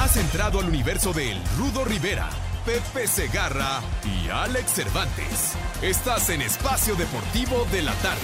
[0.00, 2.30] Has entrado al universo de El Rudo Rivera,
[2.64, 5.52] Pepe Segarra y Alex Cervantes.
[5.82, 8.18] Estás en Espacio Deportivo de la Tarde.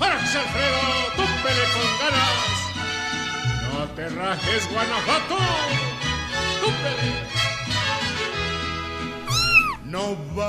[0.00, 0.78] ¡Alex Alfredo!
[1.14, 2.48] ¡Túpele con ganas!
[3.74, 5.45] ¡No te rajes, Guanajuato!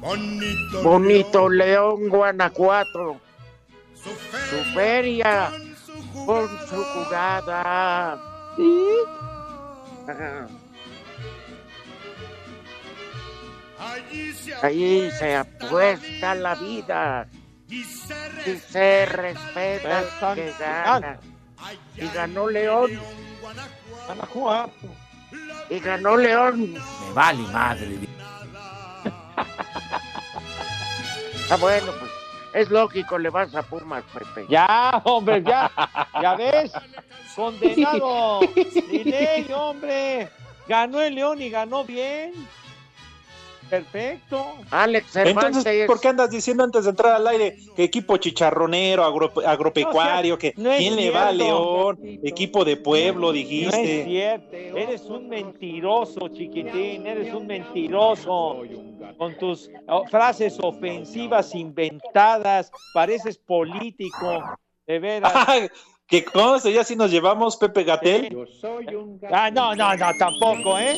[0.00, 3.20] Bonito, Bonito León, Guanajuato.
[3.94, 5.50] su Su feria
[6.24, 8.12] con su jugada.
[13.78, 17.28] Allí se, Ahí se apuesta la vida
[17.68, 18.14] y se
[18.46, 21.20] y se respeta al que gana.
[21.96, 22.90] Y ganó León,
[24.06, 24.72] Guanajuato.
[25.70, 26.72] y ganó León.
[26.72, 27.98] Me vale madre.
[31.50, 32.10] Ah, bueno, pues
[32.52, 34.46] es lógico, le vas a Pumas, Pepe.
[34.50, 35.70] Ya, hombre, ya,
[36.20, 36.72] ya ves,
[37.34, 38.40] condenado,
[38.90, 40.28] Dinelli, hombre,
[40.66, 42.32] ganó el León y ganó bien.
[43.68, 44.44] Perfecto.
[44.70, 45.44] Alex Cervantes.
[45.58, 50.38] Entonces, ¿por qué andas diciendo antes de entrar al aire que equipo chicharronero, agro- agropecuario,
[50.38, 51.32] que no es quién le va a.
[51.32, 51.98] León?
[52.22, 54.04] Equipo de pueblo, No es dijiste.
[54.04, 58.62] cierto, eres un mentiroso, chiquitín, eres un mentiroso.
[59.16, 65.32] Con tus oh, frases ofensivas inventadas, pareces político, de veras.
[66.08, 68.34] que conste, ya si nos llevamos Pepe Gatel.
[69.30, 70.96] Ah, no, no, no, tampoco, ¿eh?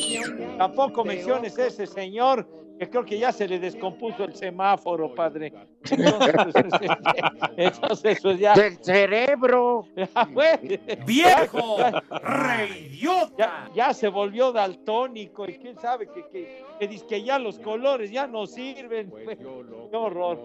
[0.57, 2.47] Tampoco menciones ese señor
[2.79, 5.53] que creo que ya se le descompuso el semáforo, padre.
[5.91, 6.65] Entonces,
[7.57, 8.53] entonces pues ya.
[8.55, 9.85] Del cerebro.
[10.33, 10.59] pues,
[11.05, 11.77] ¡Viejo!
[12.23, 13.35] ¡Reidiota!
[13.37, 17.59] Ya, ya se volvió daltónico y quién sabe que, que, que dice que ya los
[17.59, 19.11] colores ya no sirven.
[19.11, 20.39] Qué horror.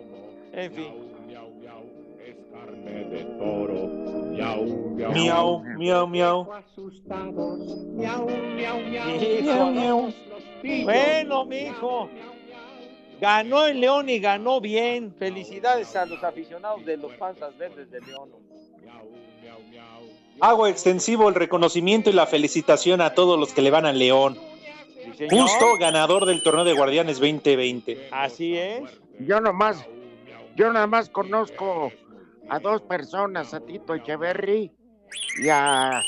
[0.53, 0.94] En fin.
[4.65, 6.47] Miau, miau, miau.
[9.12, 10.12] Hijo.
[10.84, 12.09] Bueno, mijo.
[13.21, 15.15] Ganó el León y ganó bien.
[15.19, 18.31] Felicidades a los aficionados de los Panzas Verdes de León.
[20.41, 24.37] Hago extensivo el reconocimiento y la felicitación a todos los que le van a León.
[25.31, 28.09] Justo ganador del torneo de Guardianes 2020.
[28.11, 28.83] Así es.
[29.21, 29.87] Yo nomás,
[30.56, 31.91] yo nada más conozco
[32.49, 34.73] a dos personas, a Tito Echeverry
[35.43, 36.03] y a,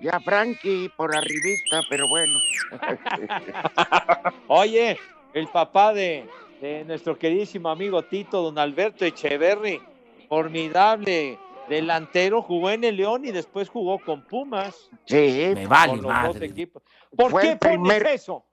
[0.00, 2.38] y a Frankie por arribista, pero bueno.
[4.48, 4.98] Oye,
[5.34, 6.28] el papá de,
[6.60, 9.80] de nuestro queridísimo amigo Tito, don Alberto Echeverry,
[10.28, 11.38] formidable
[11.68, 14.90] delantero, jugó en el León y después jugó con Pumas.
[15.06, 16.46] Sí, Me vale con los dos madre.
[16.46, 16.82] equipos.
[17.16, 18.44] ¿Por Fue qué primer- eso?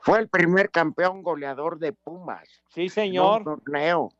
[0.00, 2.46] fue el primer campeón goleador de Pumas.
[2.68, 3.44] Sí, en un señor.
[3.44, 4.12] torneo.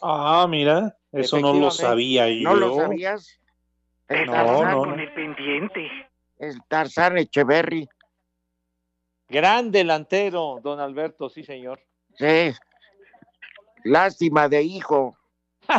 [0.00, 2.50] Ah, mira, eso no lo sabía yo.
[2.50, 3.38] ¿No lo sabías?
[4.08, 4.96] El No, Tarzán, no, no.
[6.38, 7.88] el Tarzán Echeverry.
[9.28, 11.80] Gran delantero, don Alberto, sí, señor.
[12.16, 12.52] Sí.
[13.84, 15.16] Lástima de hijo.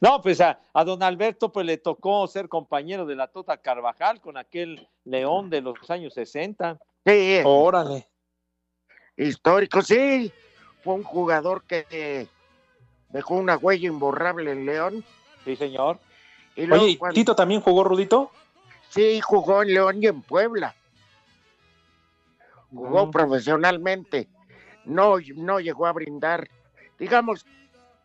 [0.00, 4.20] No, pues a, a don Alberto pues le tocó ser compañero de la Tota Carvajal
[4.20, 6.78] con aquel León de los años 60.
[7.04, 8.06] Sí, Órale.
[9.16, 10.30] histórico, sí.
[10.86, 12.28] Fue un jugador que eh,
[13.08, 15.04] dejó una huella imborrable en León.
[15.44, 15.98] Sí, señor.
[16.54, 18.30] Y luego Oye, ¿y cuando- ¿Tito también jugó Rudito?
[18.90, 20.76] Sí, jugó en León y en Puebla.
[22.70, 24.28] Jugó profesionalmente.
[24.84, 26.48] No, no llegó a brindar,
[27.00, 27.44] digamos,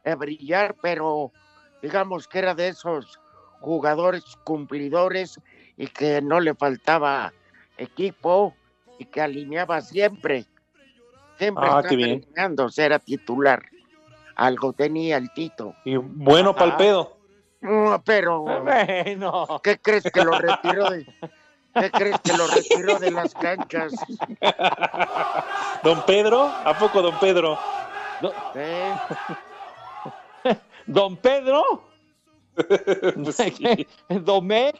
[0.03, 1.31] a brillar, pero
[1.83, 3.19] digamos que era de esos
[3.59, 5.39] jugadores cumplidores
[5.77, 7.31] y que no le faltaba
[7.77, 8.55] equipo
[8.97, 10.47] y que alineaba siempre.
[11.41, 12.11] Siempre Ah, estaba qué bien.
[12.23, 13.63] alineando, era titular.
[14.35, 15.73] Algo tenía el Tito.
[15.85, 17.17] Y bueno, palpedo.
[17.61, 19.59] No, pero Bueno.
[19.63, 21.03] ¿qué crees que lo retiró de
[21.73, 23.91] ¿Qué crees que lo retiró de las canchas?
[25.83, 27.57] Don Pedro, ¿a poco don Pedro?
[28.53, 28.93] ¿Eh?
[30.85, 31.63] Don Pedro.
[33.31, 33.87] Sí.
[34.09, 34.75] Domecq.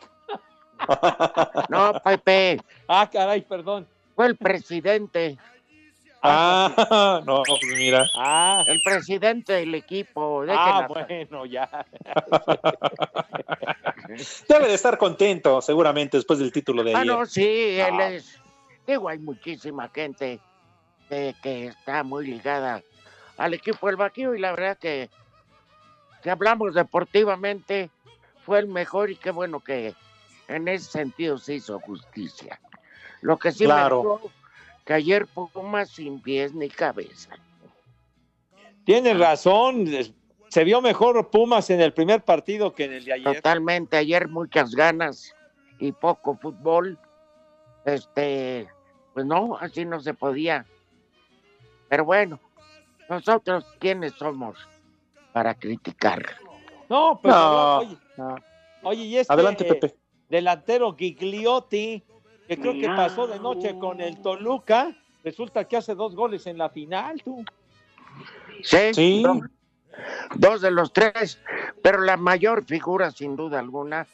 [1.69, 3.87] No, Pepe, Ah, caray, perdón.
[4.15, 5.37] fue el presidente,
[6.23, 8.09] Ah, no, pues mira.
[8.15, 10.43] Ah, el presidente del equipo.
[10.49, 11.85] ah bueno, ya.
[14.47, 17.13] Debe de estar contento, seguramente, después del título de Ah, ayer.
[17.13, 18.09] no, sí, él Ah.
[18.09, 18.39] es.
[18.85, 20.39] Digo, hay muchísima gente
[21.09, 22.81] que, que está muy ligada
[23.37, 25.09] al equipo del Baquío y la verdad que,
[26.21, 27.89] que hablamos deportivamente,
[28.45, 29.93] fue el mejor y qué bueno que
[30.47, 32.59] en ese sentido se hizo justicia.
[33.21, 34.03] Lo que sí Claro.
[34.03, 34.09] me
[34.91, 37.29] que ayer Pumas sin pies ni cabeza.
[38.83, 39.85] Tienes razón.
[40.49, 43.35] Se vio mejor Pumas en el primer partido que en el de ayer.
[43.35, 45.33] Totalmente, ayer muchas ganas
[45.79, 46.99] y poco fútbol.
[47.85, 48.67] Este,
[49.13, 50.65] pues no, así no se podía.
[51.87, 52.37] Pero bueno,
[53.09, 54.57] nosotros quiénes somos
[55.31, 56.21] para criticar.
[56.89, 57.77] No, pero No.
[57.77, 57.97] oye,
[58.83, 59.95] oye, y este Adelante, Pepe.
[60.27, 62.03] delantero Gigliotti,
[62.55, 64.93] que creo que pasó de noche con el Toluca,
[65.23, 67.45] resulta que hace dos goles en la final, tú.
[68.61, 69.23] Sí, Sí.
[69.23, 69.39] do-
[70.35, 71.39] dos de los tres,
[71.81, 74.05] pero la mayor figura sin duda alguna,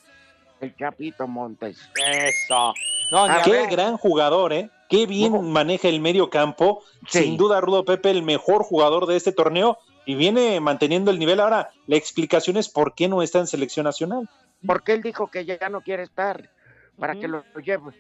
[0.62, 1.80] el Chapito Montes.
[1.96, 2.76] Eso.
[3.12, 3.70] No, ni A a Qué ver.
[3.72, 4.70] gran jugador, ¿eh?
[4.88, 5.42] Qué bien No.
[5.42, 6.84] maneja el medio campo.
[7.08, 7.24] Sí.
[7.24, 11.40] Sin duda, Rudo Pepe, el mejor jugador de este torneo y viene manteniendo el nivel.
[11.40, 14.30] Ahora, la explicación es por qué no está en selección nacional.
[14.66, 16.52] Porque él dijo que ya no quiere estar,
[17.00, 17.94] para que lo, lo lleven,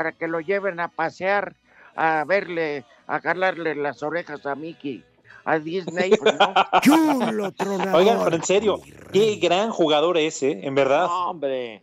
[0.00, 1.54] para que lo lleven a pasear,
[1.94, 5.04] a verle, a jalarle las orejas a Mickey,
[5.44, 6.54] a Disney, pues no.
[6.80, 7.96] Chulo tronador.
[8.00, 8.80] Oigan, pero en serio,
[9.12, 10.58] qué gran jugador es, ¿eh?
[10.62, 11.04] En verdad.
[11.06, 11.82] No, hombre.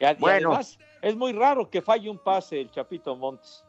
[0.00, 0.48] Y, a- y Bueno.
[0.48, 3.62] además, es muy raro que falle un pase el Chapito Montes.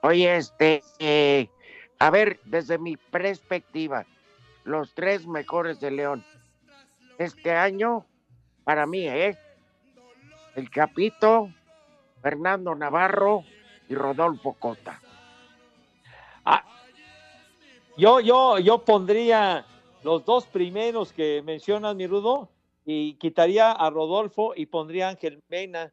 [0.00, 1.50] Oye, este, eh,
[1.98, 4.06] a ver, desde mi perspectiva,
[4.64, 6.24] los tres mejores de León.
[7.18, 8.06] Este año,
[8.64, 9.36] para mí, ¿eh?
[10.54, 11.50] El Chapito,
[12.26, 13.44] Fernando Navarro
[13.88, 15.00] y Rodolfo Cota.
[17.96, 19.64] Yo, yo, yo pondría
[20.02, 22.48] los dos primeros que mencionas, mi Rudo,
[22.84, 25.92] y quitaría a Rodolfo y pondría a Ángel Mena.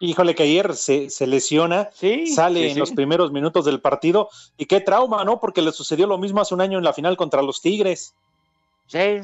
[0.00, 2.80] Híjole, que ayer se, se lesiona, Sí, sale sí, en sí.
[2.80, 4.28] los primeros minutos del partido.
[4.56, 5.38] Y qué trauma, ¿no?
[5.38, 8.12] Porque le sucedió lo mismo hace un año en la final contra los Tigres.
[8.88, 9.20] Sí.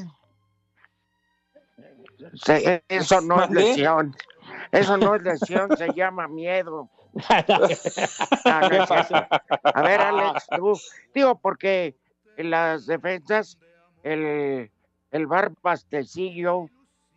[2.35, 2.53] Sí,
[2.89, 4.15] eso no es lesión.
[4.73, 6.89] Eso no es lesión, se llama miedo.
[7.29, 9.17] Ah, no es cierto.
[9.63, 10.79] A ver, Alex, tú.
[11.13, 11.97] Digo, porque
[12.37, 13.59] en las defensas,
[14.05, 14.71] el,
[15.11, 16.67] el bar pastecillo,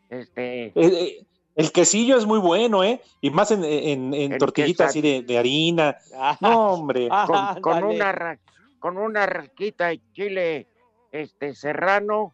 [0.10, 3.02] este, Eh, eh, el quesillo es muy bueno, ¿eh?
[3.22, 5.98] Y más en, en, tortillitas así de, de harina.
[6.42, 7.08] No, hombre.
[7.12, 7.96] Ah, con, con ándale.
[7.96, 8.40] una
[8.80, 10.68] con una rasquita de chile
[11.12, 12.34] este serrano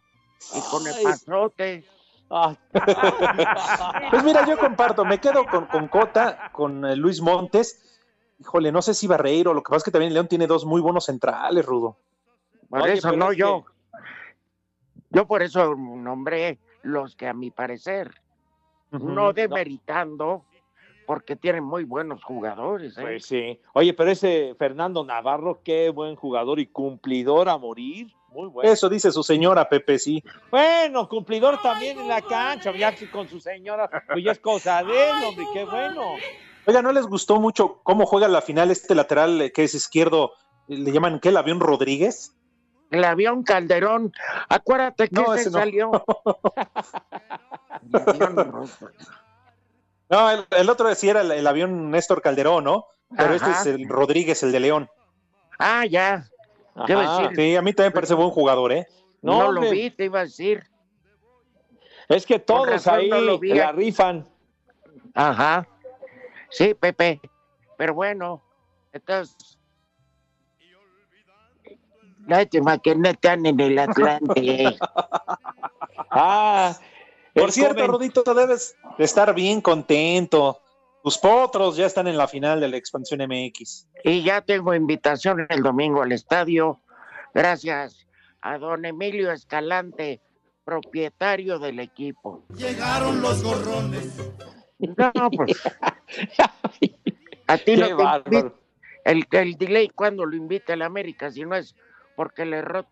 [0.56, 1.84] y con el pasote.
[2.30, 2.56] Ah.
[4.10, 8.00] Pues mira, yo comparto, me quedo con, con Cota, con eh, Luis Montes.
[8.38, 10.80] Híjole, no sé si Barreiro, lo que pasa es que también León tiene dos muy
[10.80, 11.96] buenos centrales, Rudo.
[12.68, 13.64] Por Oye, eso no es yo.
[15.10, 18.14] Yo por eso nombré los que a mi parecer,
[18.92, 20.44] no demeritando,
[21.06, 22.96] porque tienen muy buenos jugadores.
[22.96, 23.02] ¿eh?
[23.02, 23.60] Pues sí.
[23.74, 28.12] Oye, pero ese Fernando Navarro, qué buen jugador y cumplidor a morir.
[28.32, 28.70] Muy bueno.
[28.70, 30.22] Eso dice su señora, Pepe, sí.
[30.50, 34.92] Bueno, cumplidor también en la cancha, ya con su señora, pues ya es cosa de
[35.10, 36.14] él, hombre, qué bueno.
[36.66, 40.32] Oiga, ¿no les gustó mucho cómo juega la final este lateral eh, que es izquierdo?
[40.68, 41.30] Le llaman, ¿qué?
[41.30, 42.36] ¿El avión Rodríguez?
[42.90, 44.12] El avión Calderón,
[44.48, 45.58] acuérdate que No, ese ese no.
[45.58, 45.90] salió.
[47.82, 48.70] El avión-
[50.08, 52.86] No, el, el otro sí era el, el avión Néstor Calderón, ¿no?
[53.16, 54.88] Pero este es el Rodríguez, el de León.
[55.58, 56.24] Ah, ya,
[56.86, 57.22] ¿Qué va a Ajá.
[57.28, 57.36] decir?
[57.36, 58.86] Sí, a mí también parece buen jugador, ¿eh?
[59.22, 60.64] No, no, lo vi, te iba a decir.
[62.08, 63.54] Es que todos ahí no lo vi.
[63.54, 64.26] la rifan.
[65.14, 65.66] Ajá.
[66.50, 67.20] Sí, Pepe.
[67.76, 68.42] Pero bueno,
[68.92, 69.58] entonces.
[72.26, 74.76] Lástima que no están en el Atlante.
[76.12, 76.76] Ah,
[77.34, 80.60] Por cierto, comen- Rodito, debes de estar bien contento.
[81.02, 83.86] Tus potros ya están en la final de la expansión MX.
[84.04, 86.80] y ya tengo invitación el domingo al estadio.
[87.34, 88.06] Gracias
[88.42, 90.20] a don Emilio Escalante,
[90.64, 92.44] propietario del equipo.
[92.56, 94.14] Llegaron los gorrones.
[94.78, 95.60] No, pues.
[97.46, 97.92] A ti Qué no te
[98.30, 98.52] invita-
[99.04, 101.74] el, el delay cuando lo invita el América, si no es
[102.16, 102.84] porque le ro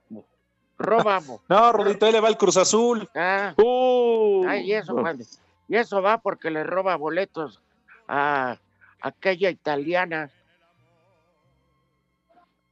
[0.79, 1.41] robamos.
[1.49, 3.09] No, Rudito, ahí le va el Cruz Azul.
[3.15, 5.25] Ah, Uh, ay, y eso, cuando-
[5.69, 7.61] y eso va porque le roba boletos
[8.09, 8.59] a
[9.00, 10.31] aquella italiana.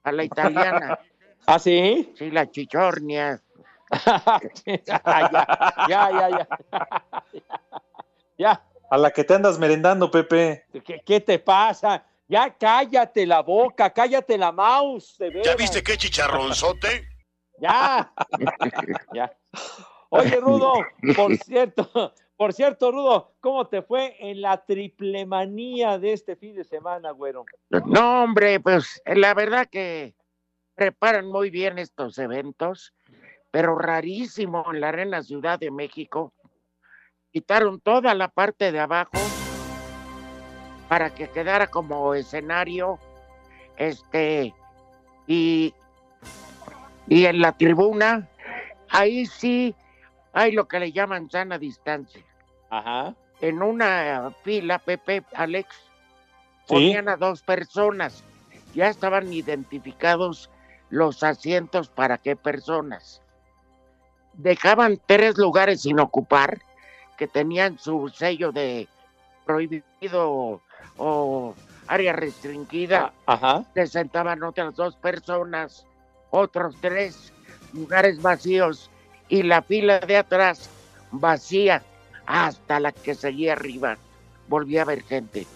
[0.03, 0.99] A la italiana,
[1.47, 2.13] ¿Ah, sí?
[2.17, 3.41] sí, la chichornia.
[4.85, 5.01] ya,
[5.89, 6.49] ya, ya, ya.
[8.39, 10.67] Ya, A la que te andas merendando, Pepe.
[10.85, 12.05] ¿qué, qué te pasa?
[12.29, 15.17] Ya cállate la boca, cállate la mouse.
[15.19, 17.09] de ¿Ya viste qué chicharronzote?
[17.59, 18.13] Ya.
[19.13, 19.33] ya.
[20.11, 20.73] Oye, Rudo,
[21.15, 26.55] por cierto, por cierto, Rudo, ¿cómo te fue en la triple manía de este fin
[26.55, 27.47] de semana, güero?
[27.71, 30.15] No, hombre, pues la verdad que
[30.75, 32.95] preparan muy bien estos eventos,
[33.51, 36.35] pero rarísimo en la Arena Ciudad de México.
[37.33, 39.19] Quitaron toda la parte de abajo
[40.89, 42.99] para que quedara como escenario,
[43.77, 44.55] este,
[45.27, 45.75] y,
[47.09, 48.29] y en la tribuna,
[48.91, 49.75] ahí sí
[50.37, 52.23] hay lo que le llaman sana distancia.
[52.69, 53.15] Ajá.
[53.41, 55.75] En una fila, Pepe, Alex,
[56.67, 56.75] Sí.
[56.75, 58.23] ponían a dos personas.
[58.75, 60.51] Ya estaban identificados
[60.91, 63.23] los asientos para qué personas.
[64.35, 66.59] Dejaban tres lugares sin ocupar
[67.17, 68.89] que tenían su sello de
[69.47, 70.61] prohibido o,
[70.99, 71.55] o
[71.87, 73.15] área restringida.
[73.25, 73.65] Ajá.
[73.73, 75.87] Se sentaban otras dos personas,
[76.31, 77.33] otros tres
[77.73, 78.91] lugares vacíos
[79.29, 80.69] y la fila de atrás
[81.11, 81.83] vacía
[82.27, 83.97] hasta la que seguía arriba.
[84.49, 85.47] Volvía a haber gente.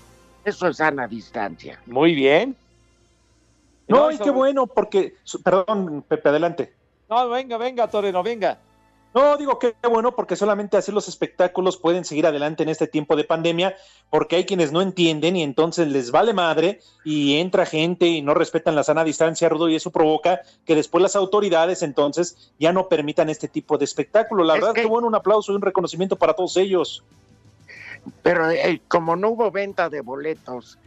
[0.45, 1.81] Eso es sana distancia.
[1.87, 2.57] Muy bien.
[3.89, 6.73] No, y qué bueno, porque, perdón, Pepe, adelante.
[7.09, 8.59] No, venga, venga, Toreno, venga.
[9.13, 13.17] No, digo que bueno porque solamente así los espectáculos pueden seguir adelante en este tiempo
[13.17, 13.75] de pandemia,
[14.09, 18.35] porque hay quienes no entienden y entonces les vale madre y entra gente y no
[18.35, 22.89] respetan la sana distancia, Rudo, y eso provoca que después las autoridades entonces ya no
[22.89, 24.45] permitan este tipo de espectáculo.
[24.45, 27.03] La Es verdad, que- bueno, un aplauso y un reconocimiento para todos ellos.
[28.23, 30.79] Pero eh, como no hubo venta de boletos,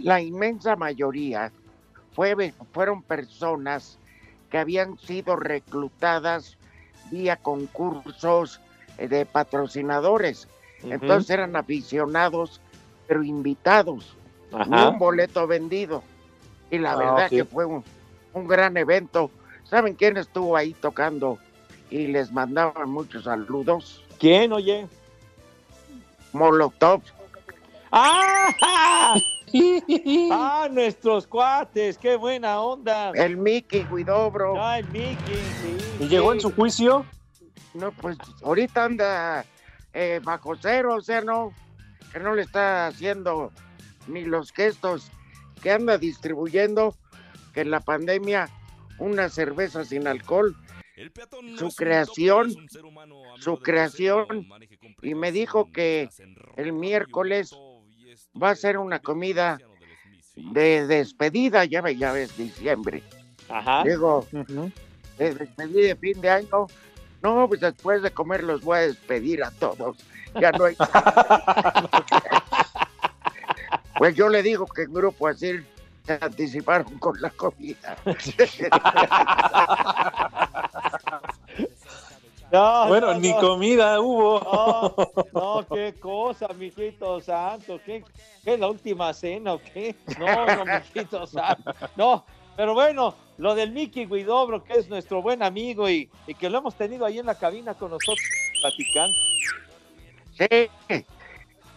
[0.00, 1.50] la inmensa mayoría
[2.14, 3.98] fue, fueron personas
[4.50, 6.56] que habían sido reclutadas
[7.14, 8.60] vía concursos
[8.98, 10.48] eh, de patrocinadores.
[10.82, 12.60] Entonces eran aficionados,
[13.06, 14.16] pero invitados,
[14.52, 14.88] Ajá.
[14.90, 16.02] un boleto vendido.
[16.70, 17.82] Y la Ah, verdad que fue un,
[18.32, 19.30] un gran evento.
[19.64, 21.38] ¿Saben quién estuvo ahí tocando
[21.90, 24.04] y les mandaban muchos saludos?
[24.18, 24.86] ¿Quién, oye?
[26.32, 27.00] Molotov.
[27.92, 29.14] ¡Ah!
[30.32, 31.96] ¡Ah, nuestros cuates!
[31.98, 33.10] ¡Qué buena onda!
[33.10, 34.60] El Mickey Guidobro.
[34.60, 35.16] ¡Ah, el Mickey!
[35.60, 37.06] Sí, Y llegó en su juicio.
[37.72, 39.44] No, pues ahorita anda
[39.92, 41.52] eh, bajo cero, o sea, no,
[42.12, 43.52] que no le está haciendo
[44.06, 45.10] ni los gestos
[45.62, 46.96] que anda distribuyendo,
[47.52, 48.48] que en la pandemia
[48.98, 50.56] una cerveza sin alcohol,
[51.56, 52.54] su creación,
[53.38, 54.48] su creación,
[55.02, 56.08] y me dijo que
[56.56, 57.56] el miércoles
[58.40, 59.58] va a ser una comida
[60.36, 63.02] de despedida, ya, ya ves, diciembre.
[63.48, 63.84] Ajá.
[63.84, 64.26] Digo,
[65.18, 66.66] de despedida de fin de año.
[67.22, 69.96] No, pues después de comer los voy a despedir a todos.
[70.40, 70.76] Ya no hay.
[73.98, 75.60] pues yo le digo que en grupo así
[76.04, 77.96] se anticiparon con la comida.
[82.54, 83.40] No, Bueno, no, ni no.
[83.40, 84.40] comida hubo.
[85.32, 88.04] No, no, qué cosa, mijito santo, ¿qué,
[88.44, 89.94] qué es la última cena o qué?
[90.18, 92.24] No, no, mijito santo, no,
[92.56, 96.58] pero bueno, lo del Mickey Guidobro, que es nuestro buen amigo y, y que lo
[96.58, 98.20] hemos tenido ahí en la cabina con nosotros
[98.60, 99.16] platicando.
[100.38, 100.68] Sí,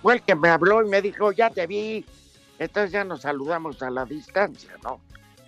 [0.01, 2.05] fue el que me habló y me dijo, ya te vi.
[2.59, 4.99] Entonces ya nos saludamos a la distancia, ¿no?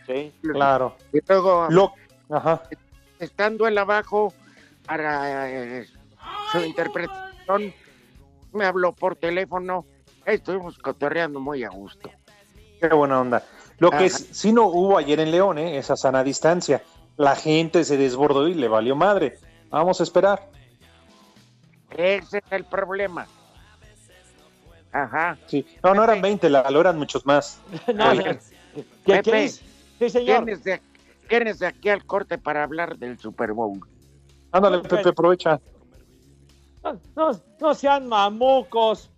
[0.06, 0.32] Sí.
[0.42, 0.96] Claro.
[1.14, 1.94] Y luego, Lo...
[2.30, 2.62] Ajá.
[3.20, 4.34] estando él abajo
[4.90, 5.86] para eh,
[6.52, 7.74] su interpretación,
[8.52, 9.86] me habló por teléfono.
[10.26, 12.10] Estuvimos cotorreando muy a gusto.
[12.82, 13.44] Qué buena onda.
[13.78, 14.06] Lo que Ajá.
[14.06, 15.78] es- sí no hubo ayer en León, ¿eh?
[15.78, 16.82] esa sana distancia.
[17.18, 19.38] La gente se desbordó y le valió madre.
[19.70, 20.50] Vamos a esperar.
[21.96, 23.28] Ese es el problema.
[24.92, 25.38] Ajá.
[25.46, 25.66] Sí.
[25.84, 26.28] No, no eran Pepe.
[26.30, 27.60] 20, la, lo eran muchos más.
[27.94, 28.40] No, ¿qué,
[29.06, 29.64] qué Pepe, dice?
[30.00, 30.46] Sí, señor.
[30.46, 30.82] ¿Tienes de,
[31.28, 33.80] tienes de aquí al corte para hablar del Super Bowl?
[34.52, 35.60] Ándale, Pepe, aprovecha.
[36.84, 39.10] No, no, no sean mamucos,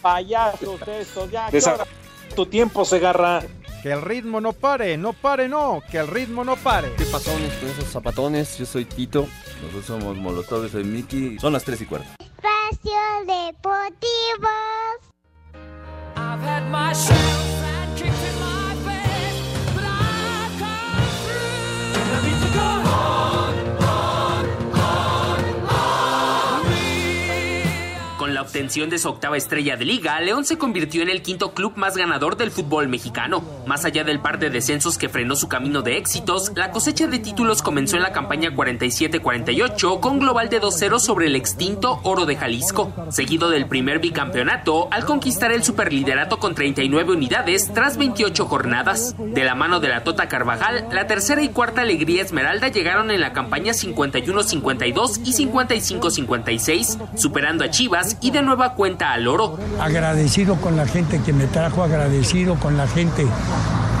[0.00, 1.48] payasos estos, ya.
[1.50, 1.86] ¿qué Desa-?
[2.34, 3.42] Tu tiempo se agarra.
[3.82, 6.92] Que el ritmo no pare, no pare, no, que el ritmo no pare.
[6.96, 8.56] ¿Qué pasones con esos zapatones?
[8.58, 9.26] Yo soy Tito.
[9.60, 11.38] Nosotros somos Molotov, soy Mickey.
[11.38, 12.06] Son las 3 y cuarto.
[12.20, 12.92] Espacio
[13.26, 14.48] Deportivo.
[16.14, 17.51] Con
[28.42, 31.96] obtención de su octava estrella de liga, León se convirtió en el quinto club más
[31.96, 33.42] ganador del fútbol mexicano.
[33.66, 37.18] Más allá del par de descensos que frenó su camino de éxitos, la cosecha de
[37.18, 42.36] títulos comenzó en la campaña 47-48 con global de 2-0 sobre el extinto Oro de
[42.36, 49.14] Jalisco, seguido del primer bicampeonato al conquistar el superliderato con 39 unidades tras 28 jornadas.
[49.18, 53.20] De la mano de la Tota Carvajal, la tercera y cuarta alegría Esmeralda llegaron en
[53.20, 59.58] la campaña 51-52 y 55-56, superando a Chivas y de nueva cuenta al oro.
[59.80, 63.26] Agradecido con la gente que me trajo, agradecido con la gente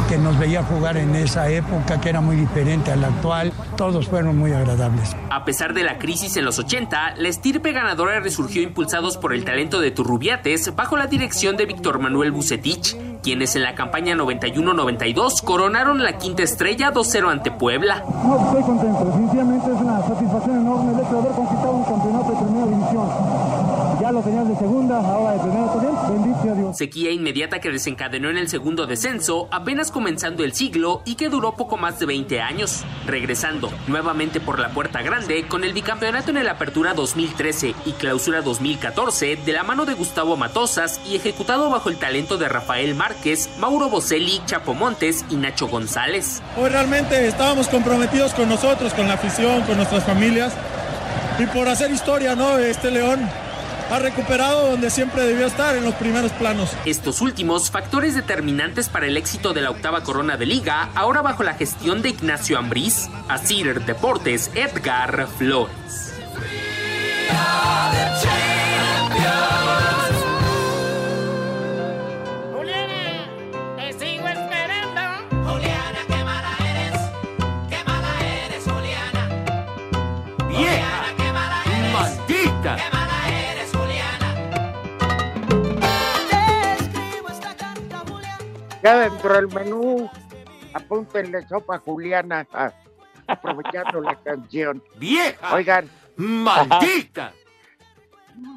[0.08, 3.50] que nos veía jugar en esa época que era muy diferente a la actual.
[3.76, 5.16] Todos fueron muy agradables.
[5.30, 9.44] A pesar de la crisis en los 80, la estirpe ganadora resurgió impulsados por el
[9.44, 15.42] talento de Turrubiates bajo la dirección de Víctor Manuel Bucetich, quienes en la campaña 91-92
[15.42, 18.04] coronaron la quinta estrella 2-0 ante Puebla.
[18.24, 19.04] No, estoy contento.
[19.06, 23.71] Definitivamente es una satisfacción enorme el hecho de haber conquistado un campeonato de primera división.
[24.12, 25.94] Ya lo tenías de segunda, ahora de primera también.
[26.06, 26.76] Bendito a Dios.
[26.76, 31.52] Sequía inmediata que desencadenó en el segundo descenso, apenas comenzando el siglo y que duró
[31.52, 32.84] poco más de 20 años.
[33.06, 38.42] Regresando nuevamente por la puerta grande con el bicampeonato en el Apertura 2013 y Clausura
[38.42, 43.48] 2014 de la mano de Gustavo Matosas y ejecutado bajo el talento de Rafael Márquez,
[43.58, 46.42] Mauro Boselli, Chapo Montes y Nacho González.
[46.58, 50.52] Hoy realmente estábamos comprometidos con nosotros, con la afición, con nuestras familias
[51.38, 52.58] y por hacer historia, ¿no?
[52.58, 53.26] Este León
[53.90, 56.70] ha recuperado donde siempre debió estar, en los primeros planos.
[56.84, 61.42] Estos últimos, factores determinantes para el éxito de la octava corona de liga, ahora bajo
[61.42, 66.12] la gestión de Ignacio Ambriz, Asir Deportes, Edgar Flores.
[88.92, 90.10] Ya dentro del menú,
[90.74, 92.70] apúntenle sopa juliana, ah,
[93.26, 94.82] aprovechando la canción.
[94.96, 95.54] ¡Vieja!
[95.54, 97.32] Oigan, ¡Maldita!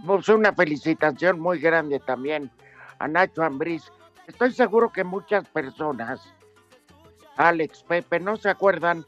[0.05, 2.51] pues una felicitación muy grande también
[2.99, 3.89] a Nacho Ambriz.
[4.27, 6.19] Estoy seguro que muchas personas,
[7.37, 9.05] Alex, Pepe, no se acuerdan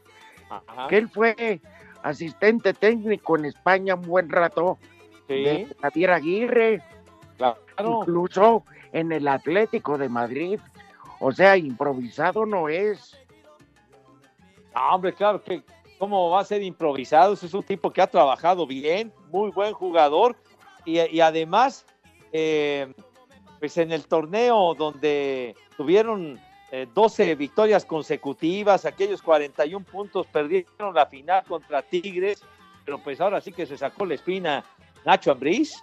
[0.88, 1.60] que él fue
[2.04, 4.78] asistente técnico en España un buen rato
[5.28, 6.82] de Javier Aguirre,
[7.84, 10.58] incluso en el Atlético de Madrid.
[11.20, 13.16] O sea, improvisado no es.
[14.74, 15.62] Ah, hombre, claro que
[15.98, 17.34] cómo va a ser improvisado.
[17.34, 20.36] Es un tipo que ha trabajado bien, muy buen jugador
[20.84, 21.84] y, y además,
[22.32, 22.92] eh,
[23.58, 31.06] pues en el torneo donde tuvieron eh, 12 victorias consecutivas, aquellos 41 puntos, perdieron la
[31.06, 32.42] final contra Tigres,
[32.84, 34.64] pero pues ahora sí que se sacó la espina
[35.04, 35.82] Nacho Ambriz.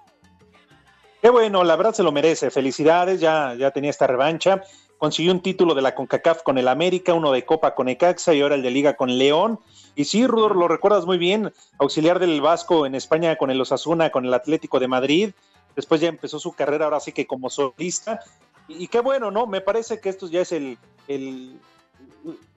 [1.22, 2.52] Qué bueno, la verdad se lo merece.
[2.52, 4.62] Felicidades, ya, ya tenía esta revancha.
[4.98, 8.42] Consiguió un título de la CONCACAF con el América, uno de Copa con Ecaxa y
[8.42, 9.60] ahora el de Liga con León.
[9.96, 14.10] Y sí, Rudor, lo recuerdas muy bien, auxiliar del Vasco en España con el Osasuna,
[14.10, 15.32] con el Atlético de Madrid.
[15.76, 18.22] Después ya empezó su carrera ahora sí que como solista.
[18.68, 19.46] Y, y qué bueno, ¿no?
[19.48, 20.78] Me parece que esto ya es el,
[21.08, 21.60] el-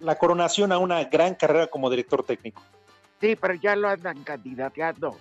[0.01, 2.63] la coronación a una gran carrera como director técnico.
[3.21, 5.17] Sí, pero ya lo andan candidateando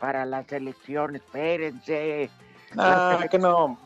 [0.00, 1.14] para la selección.
[1.16, 2.30] Espérense.
[2.76, 3.78] Ah, que no.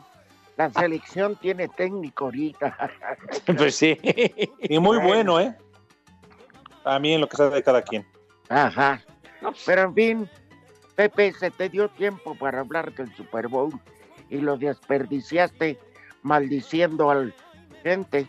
[0.57, 2.75] La selección tiene técnico ahorita.
[3.57, 3.97] Pues sí.
[4.63, 5.55] Y muy bueno, ¿eh?
[6.83, 8.05] También lo que sabe de cada quien.
[8.49, 9.01] Ajá.
[9.65, 10.29] Pero en fin,
[10.95, 13.71] Pepe, se te dio tiempo para hablar del Super Bowl
[14.29, 15.77] y lo desperdiciaste
[16.23, 17.33] maldiciendo al
[17.83, 18.27] gente.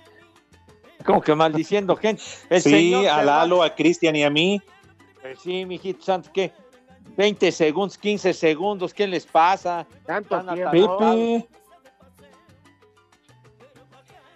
[1.04, 2.22] Como que maldiciendo gente.
[2.50, 4.60] El sí, señor a Lalo, va- a Cristian y a mí.
[5.22, 6.52] Pues sí, mijito santo, ¿qué?
[7.16, 9.86] 20 segundos, 15 segundos, ¿qué les pasa?
[10.04, 10.98] Tanto tiempo.
[10.98, 11.48] Pepe.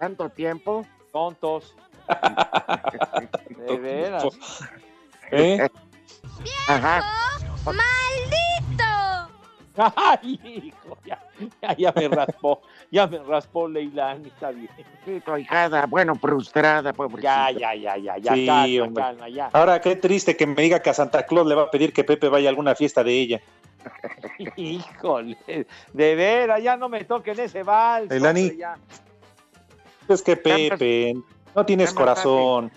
[0.02, 0.84] Tanto tiempo.
[1.12, 1.76] Tontos.
[3.68, 4.24] De veras.
[5.30, 5.68] ¿Eh?
[6.66, 7.04] Ajá.
[7.64, 9.32] ¡Maldito!
[9.96, 11.22] Ay, hijo, ya,
[11.62, 14.68] ya, ya me raspó, ya me raspó Leilani, está bien.
[15.04, 15.22] Sí,
[15.88, 17.52] bueno, frustrada, pobrecita.
[17.52, 19.04] Ya, ya, ya, ya, ya, Sí, calma, hombre.
[19.04, 19.50] calma, ya.
[19.52, 22.02] Ahora, qué triste que me diga que a Santa Claus le va a pedir que
[22.02, 23.40] Pepe vaya a alguna fiesta de ella.
[24.56, 25.38] Híjole,
[25.92, 28.10] de veras, ya no me toquen ese vals.
[28.10, 28.40] Leilani.
[28.40, 28.76] hombre, ya.
[30.08, 31.14] Es que Pepe,
[31.54, 32.70] no tienes corazón.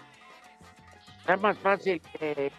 [1.20, 2.52] Está más fácil que,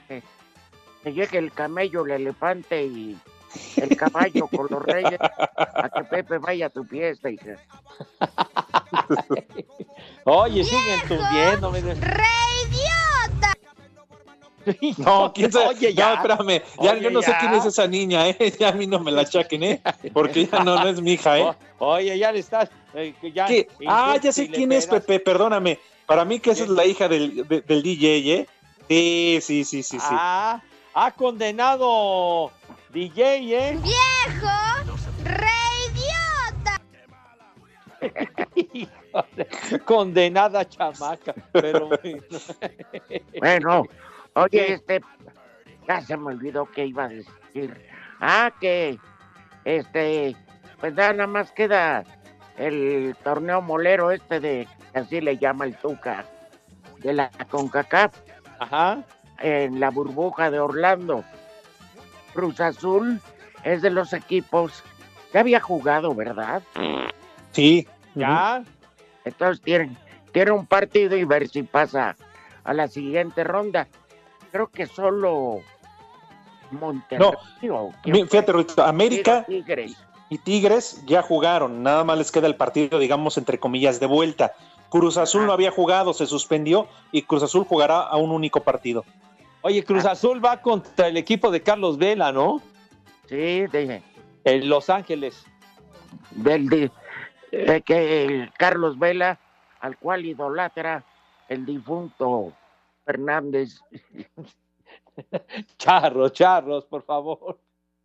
[1.04, 3.16] llegue el camello, el elefante y
[3.76, 7.56] el caballo con los reyes a que Pepe vaya a tu fiesta, hija.
[10.24, 11.72] Oye, siguen tundiendo.
[11.72, 13.56] ¡Reidiota!
[14.98, 15.66] No, quién sabe.
[15.68, 16.08] Oye, ya.
[16.08, 16.62] No, espérame.
[16.82, 18.52] Ya, Oye, yo no sé quién es esa niña, ¿eh?
[18.58, 19.80] Ya a mí no me la achaquen, ¿eh?
[20.12, 21.42] Porque ya no, no es mi hija, ¿eh?
[21.78, 22.68] O- Oye, ya le estás.
[22.96, 23.68] Eh, que ya, ¿Qué?
[23.86, 24.86] Ah, ya sé quién es.
[24.86, 25.78] Pepe, perdóname.
[26.06, 28.48] Para mí que esa es la hija del, de- del DJ, ¿eh?
[28.88, 30.06] Sí, sí, sí, sí, sí.
[30.08, 30.62] Ah,
[30.94, 32.50] ha condenado
[32.92, 33.78] DJ, ¿eh?
[33.82, 34.96] ¡Viejo!
[35.18, 36.80] ¡Reidiota!
[38.54, 39.48] Híjole,
[39.84, 41.34] Condenada chamaca.
[41.52, 42.38] Pero bueno.
[43.38, 43.82] Bueno,
[44.34, 44.72] oye, ¿Qué?
[44.74, 45.00] este,
[45.88, 47.74] ya se me olvidó que iba a decir.
[48.20, 48.98] Ah, que,
[49.64, 50.36] este,
[50.80, 52.04] pues nada más queda
[52.56, 56.24] el torneo molero este de, así le llama el Tuca,
[56.98, 58.14] de la CONCACAF,
[58.58, 59.02] Ajá.
[59.40, 61.24] en la burbuja de Orlando.
[62.34, 63.20] Cruz Azul
[63.64, 64.82] es de los equipos
[65.32, 66.62] que había jugado, ¿verdad?
[67.52, 67.86] Sí.
[68.14, 68.62] Ya.
[69.24, 69.96] Entonces tienen,
[70.32, 72.16] tiene un partido y ver si pasa
[72.64, 73.86] a la siguiente ronda.
[74.52, 75.60] Creo que solo
[76.70, 77.28] Monterrey.
[77.70, 79.96] o quién Mi- Fíjate, América Tigres.
[80.28, 81.82] Y Tigres ya jugaron.
[81.82, 84.54] Nada más les queda el partido, digamos, entre comillas, de vuelta.
[84.88, 89.04] Cruz Azul no había jugado, se suspendió y Cruz Azul jugará a un único partido.
[89.62, 92.62] Oye, Cruz Azul va contra el equipo de Carlos Vela, ¿no?
[93.28, 94.02] Sí, de,
[94.44, 95.44] En Los Ángeles.
[96.30, 96.90] del de,
[97.50, 99.40] de que el Carlos Vela,
[99.80, 101.04] al cual idolatra
[101.48, 102.52] el difunto
[103.04, 103.80] Fernández,
[105.78, 107.58] Charros, charros, por favor.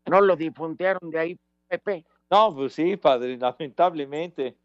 [0.06, 1.40] no lo difuntearon de ahí,
[1.72, 2.04] Pepe.
[2.30, 4.58] No, pues sí, padre, lamentablemente.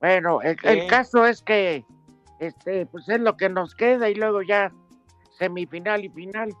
[0.00, 0.68] Bueno, el, Sí.
[0.68, 1.84] el caso es que
[2.38, 4.72] este, pues es lo que nos queda y luego ya
[5.36, 6.54] semifinal y final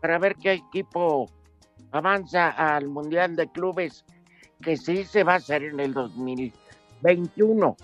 [0.00, 1.30] para ver qué equipo
[1.92, 4.04] avanza al Mundial de Clubes
[4.60, 7.76] que sí se va a hacer en el 2021.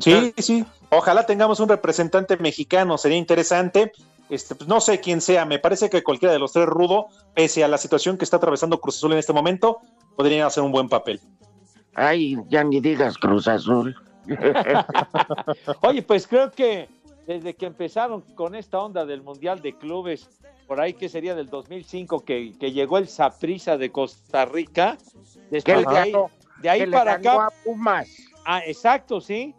[0.00, 0.64] Sí, sí.
[0.90, 3.92] Ojalá tengamos un representante mexicano, sería interesante.
[4.30, 7.62] Este, pues, no sé quién sea, me parece que cualquiera de los tres rudo, pese
[7.62, 9.78] a la situación que está atravesando Cruz Azul en este momento,
[10.16, 11.20] podrían hacer un buen papel.
[11.94, 13.94] Ay, ya ni digas Cruz Azul.
[15.82, 16.88] Oye, pues creo que
[17.26, 20.28] desde que empezaron con esta onda del Mundial de Clubes,
[20.66, 24.96] por ahí que sería del 2005, que, que llegó el Saprissa de Costa Rica,
[25.50, 26.12] después de ahí,
[26.62, 27.46] de ahí para acá.
[27.46, 28.08] a Pumas.
[28.46, 29.54] Ah, exacto, sí.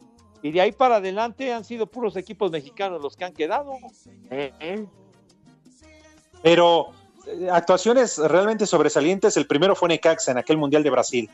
[0.45, 3.79] Y de ahí para adelante han sido puros equipos mexicanos los que han quedado.
[4.29, 4.86] Eh,
[6.43, 6.91] Pero
[7.25, 11.29] eh, actuaciones realmente sobresalientes, el primero fue Necaxa en aquel Mundial de Brasil.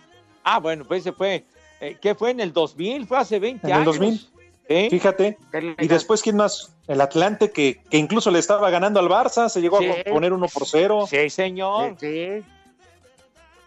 [0.45, 1.43] Ah, bueno, pues ese fue,
[1.81, 3.05] eh, ¿qué fue en el 2000?
[3.05, 3.97] Fue hace 20 En el años.
[3.97, 4.29] 2000.
[4.69, 4.87] ¿Sí?
[4.89, 5.37] Fíjate.
[5.79, 6.73] Y después, ¿quién más?
[6.87, 9.89] El Atlante, que, que incluso le estaba ganando al Barça, se llegó Sí.
[9.89, 11.05] a poner uno por cero.
[11.09, 11.97] Sí, señor.
[11.99, 12.41] Sí.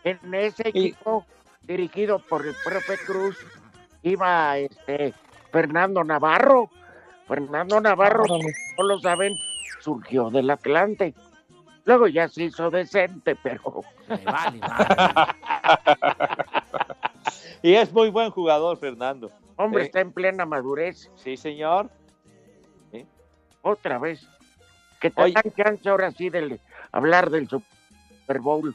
[0.05, 1.27] En ese equipo
[1.61, 3.37] dirigido por el profe Cruz
[4.03, 5.13] iba este
[5.55, 6.69] Fernando Navarro.
[7.29, 9.39] Fernando Navarro, no lo saben,
[9.81, 11.15] surgió del Atlante.
[11.85, 13.83] Luego ya se hizo decente, pero
[17.63, 19.31] Y es muy buen jugador, Fernando.
[19.57, 19.87] hombre Sí.
[19.87, 21.09] está en plena madurez.
[21.15, 21.89] Sí, señor.
[23.63, 24.27] Otra vez.
[25.01, 26.59] Que te dan chance ahora sí de
[26.93, 28.75] hablar del Super Bowl.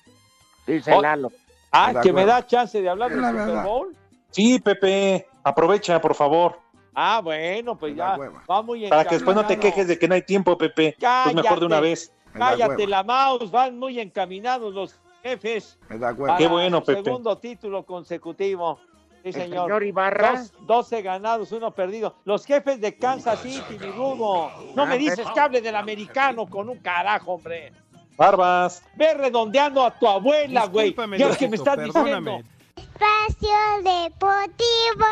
[0.65, 1.32] Dice Oh, Lalo.
[1.72, 3.63] Ah, que me da chance de hablar del Super verdad.
[3.65, 3.96] Bowl.
[4.32, 6.60] Sí, Pepe, aprovecha, por favor.
[6.93, 8.17] Ah, bueno, pues ya
[8.49, 10.95] va muy Para que después no te quejes de que no hay tiempo, Pepe.
[10.99, 11.89] Pues mejor de una Cállate.
[11.89, 12.13] vez.
[12.34, 15.78] Cállate la mouse, van muy encaminados los jefes.
[15.89, 16.38] acuerdo.
[16.38, 17.04] Qué bueno, Pepe.
[17.04, 18.80] Segundo título consecutivo.
[19.23, 19.65] Sí, El señor.
[19.65, 20.32] señor Ibarra.
[20.32, 22.15] Dos- 12 ganados, uno perdido.
[22.23, 24.49] Los jefes de Kansas City, mi rudo.
[24.75, 27.73] No me dices que hable del americano con un carajo, hombre.
[28.15, 28.82] Barbas.
[28.95, 30.95] Ve redondeando a tu abuela, güey.
[31.17, 32.32] Ya es que me estás perdóname.
[32.32, 32.49] diciendo.
[32.78, 35.06] Espacio Deportivo.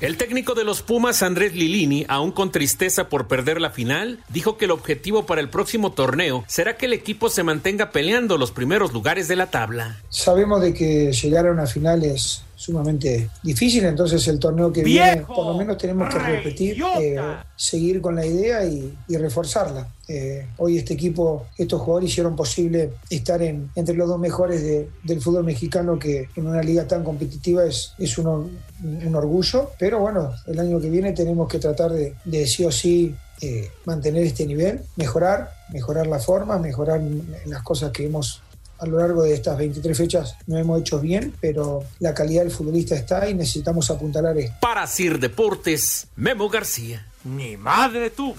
[0.00, 4.56] El técnico de los Pumas, Andrés Lilini, aún con tristeza por perder la final, dijo
[4.56, 8.50] que el objetivo para el próximo torneo será que el equipo se mantenga peleando los
[8.50, 10.00] primeros lugares de la tabla.
[10.08, 15.22] Sabemos de que llegar a una final es sumamente difícil, entonces el torneo que viene
[15.34, 17.16] por lo menos tenemos que repetir, eh,
[17.56, 19.88] seguir con la idea y, y reforzarla.
[20.06, 24.88] Eh, hoy este equipo, estos jugadores hicieron posible estar en, entre los dos mejores de-
[25.04, 28.46] del fútbol mexicano que en una liga tan competitiva es, es un, or-
[28.84, 32.70] un orgullo, pero bueno, el año que viene tenemos que tratar de, de sí o
[32.72, 37.00] sí eh, mantener este nivel, mejorar, mejorar la forma, mejorar
[37.46, 38.42] las cosas que hemos
[38.80, 42.50] a lo largo de estas 23 fechas no hemos hecho bien, pero la calidad del
[42.50, 44.54] futbolista está y necesitamos apuntalar esto.
[44.60, 47.06] Para Sir Deportes, Memo García.
[47.24, 48.36] Ni madre tuvo.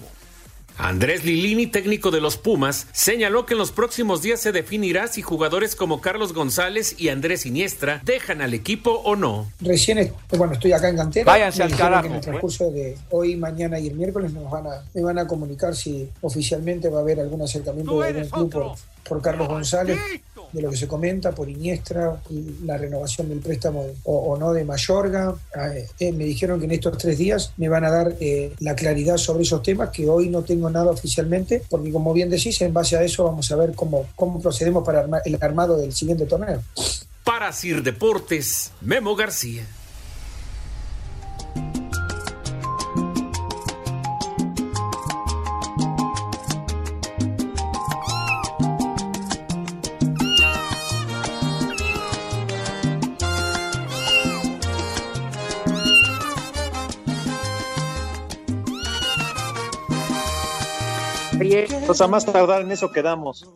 [0.77, 5.21] Andrés Lilini, técnico de los Pumas, señaló que en los próximos días se definirá si
[5.21, 9.51] jugadores como Carlos González y Andrés Iniestra dejan al equipo o no.
[9.59, 11.25] Recién, est- bueno, estoy acá en cantera.
[11.25, 12.25] Váyanse al carajo, que En el pues.
[12.25, 16.09] transcurso de hoy, mañana y el miércoles nos van a, me van a comunicar si
[16.21, 18.75] oficialmente va a haber algún acercamiento de algún club por,
[19.07, 19.99] por Carlos González,
[20.51, 22.21] de lo que se comenta, por Iniestra,
[22.65, 25.33] la renovación del préstamo o, o no de Mayorga.
[25.55, 28.75] Ah, eh, me dijeron que en estos tres días me van a dar eh, la
[28.75, 32.73] claridad sobre esos temas, que hoy no tengo nada oficialmente, porque como bien decís, en
[32.73, 36.25] base a eso vamos a ver cómo, cómo procedemos para armar el armado del siguiente
[36.25, 36.61] torneo.
[37.23, 39.65] Para Sir Deportes, Memo García.
[61.41, 63.49] Oye, Entonces, a más tardar en eso quedamos.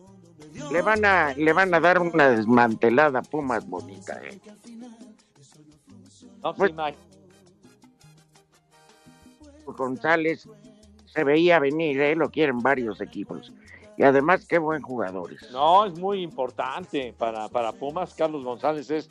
[0.72, 4.40] le van a, le van a dar una desmantelada a Pumas bonita, ¿eh?
[6.42, 6.72] No, Pues-.
[9.66, 10.48] González
[11.06, 12.14] se veía venir, ¿eh?
[12.16, 13.52] Lo quieren varios equipos.
[13.96, 15.48] Y además, qué buen jugadores.
[15.52, 18.14] No, es muy importante para, para Pumas.
[18.14, 19.08] Carlos González es,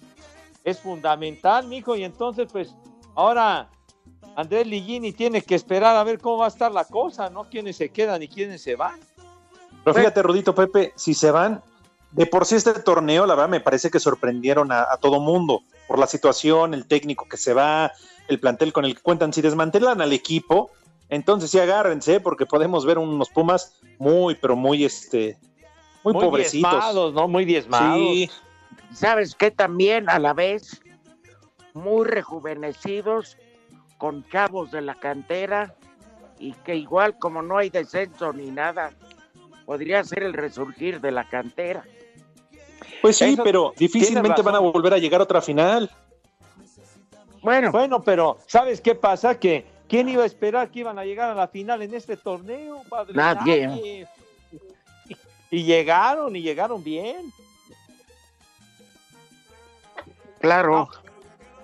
[0.63, 1.95] es fundamental, mijo.
[1.95, 2.75] Y entonces, pues,
[3.15, 3.69] ahora
[4.35, 7.45] Andrés Ligini tiene que esperar a ver cómo va a estar la cosa, ¿no?
[7.45, 8.99] Quiénes se quedan y quiénes se van.
[9.83, 11.61] Pero fíjate, Rudito Pepe, si se van,
[12.11, 15.61] de por sí este torneo, la verdad, me parece que sorprendieron a, a todo mundo
[15.87, 17.91] por la situación, el técnico que se va,
[18.27, 19.31] el plantel con el que cuentan.
[19.31, 20.71] Si desmantelan al equipo,
[21.09, 25.37] entonces sí agárrense, porque podemos ver unos Pumas muy, pero muy, este,
[26.03, 26.71] muy, Muy pobrecitos.
[26.71, 27.27] diezmados, ¿no?
[27.27, 27.97] Muy diezmados.
[27.97, 28.29] Sí,
[28.93, 29.51] ¿Sabes qué?
[29.51, 30.81] También a la vez,
[31.73, 33.37] muy rejuvenecidos,
[33.97, 35.73] con chavos de la cantera,
[36.39, 38.91] y que igual como no hay descenso ni nada,
[39.65, 41.83] podría ser el resurgir de la cantera.
[43.01, 45.89] pues sí, Eso pero difícilmente van a volver a llegar a otra final.
[47.41, 49.39] Bueno, Bueno, pero ¿sabes qué pasa?
[49.39, 52.81] Que ¿quién iba a esperar que iban a llegar a la final en este torneo,
[52.89, 53.13] padre?
[53.13, 54.07] Nadie.
[55.51, 57.31] Y, y llegaron, y llegaron bien.
[60.39, 60.89] claro,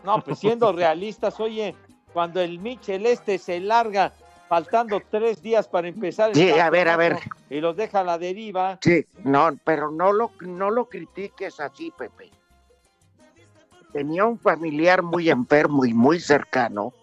[0.03, 1.75] No, pues siendo realistas, oye,
[2.13, 4.13] cuando el Michel este se larga
[4.50, 7.17] faltando tres días para empezar el Sí, a ver, a ver.
[7.50, 8.78] y los deja a la deriva.
[8.82, 12.30] sí, no, pero no lo, no lo critiques así, Pepe.
[13.93, 16.93] Tenía un familiar muy enfermo y muy cercano,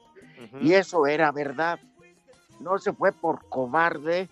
[0.60, 1.78] y eso era verdad.
[2.60, 4.28] No se fue por cobarde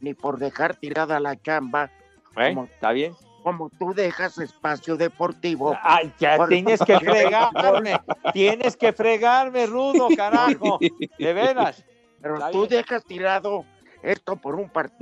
[0.00, 1.90] ni por dejar tirada la chamba,
[2.36, 2.54] ¿Eh?
[2.54, 3.14] Como- ¿Está bien?
[3.42, 5.76] Como tú dejas espacio deportivo.
[5.82, 8.00] Ay, ya Por- tienes que fregarme,
[8.32, 10.78] tienes que fregarme, rudo, carajo,
[11.18, 11.84] de veras.
[12.20, 12.70] Pero Está tú bien.
[12.70, 13.64] dejas tirado
[14.02, 14.92] esto por un part-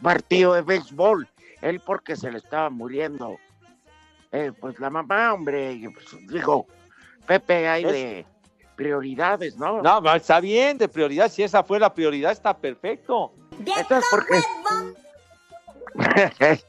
[0.00, 1.28] partido de béisbol.
[1.60, 3.36] Él porque se le estaba muriendo.
[4.32, 6.66] Eh, pues la mamá, hombre, pues, digo,
[7.26, 8.26] Pepe, hay Es- de
[8.76, 9.80] prioridades, ¿no?
[9.82, 13.32] No, está bien, de prioridad, si esa fue la prioridad, está perfecto.
[13.58, 14.38] Entonces, ¿por qué?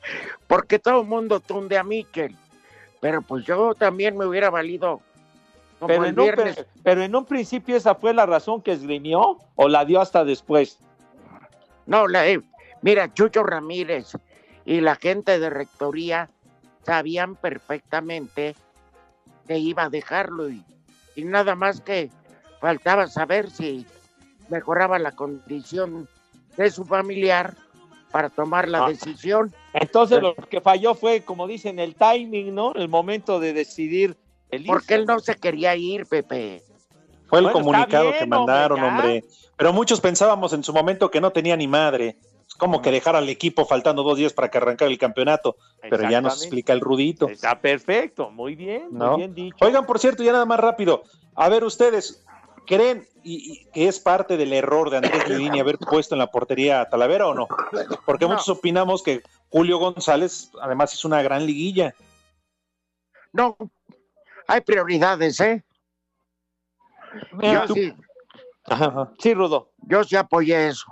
[0.48, 2.36] porque todo el mundo tunde a Miquel.
[3.00, 5.02] Pero pues yo también me hubiera valido
[5.80, 6.52] como Pero el en, un, pero,
[6.84, 10.80] pero en un principio esa fue la razón que esgrimió o la dio hasta después.
[11.86, 12.42] No, la, eh,
[12.82, 14.14] mira, Chucho Ramírez
[14.66, 16.30] y la gente de rectoría
[16.84, 18.56] sabían perfectamente
[19.48, 20.64] que iba a dejarlo y,
[21.16, 22.10] y nada más que
[22.60, 23.86] faltaba saber si
[24.50, 26.08] mejoraba la condición
[26.58, 27.56] de su familiar
[28.12, 28.90] para tomar la Ah.
[28.90, 29.54] decisión.
[29.74, 32.74] Entonces lo que falló fue, como dicen, el timing, ¿no?
[32.74, 34.16] El momento de decidir
[34.50, 36.64] el Porque él no se quería ir, Pepe.
[37.28, 39.24] Fue el Bueno, comunicado bien, que mandaron, hombre.
[39.58, 42.16] Pero muchos pensábamos en su momento que no tenía ni madre.
[42.48, 45.58] Es como que dejar al equipo faltando dos días para que arrancara el campeonato.
[45.82, 47.28] Pero ya nos explica el rudito.
[47.28, 49.18] Está perfecto, muy bien, muy ¿no?
[49.18, 49.58] bien dicho.
[49.60, 51.04] Oigan, por cierto, ya nada más rápido.
[51.36, 52.26] A ver, ustedes,
[52.68, 56.28] ¿creen y, y que es parte del error de Andrés Lilini haber puesto en la
[56.28, 57.48] portería a Talavera o no?
[58.06, 58.32] Porque No.
[58.34, 61.96] muchos opinamos que Julio González además hizo una gran liguilla.
[63.34, 63.58] No,
[64.48, 65.64] hay prioridades, ¿eh?
[67.34, 67.94] Mira, Yo tú- sí,
[68.66, 69.12] Ajá, ajá.
[69.18, 69.72] Sí, Rudo.
[69.78, 70.86] yo sí apoyé eso.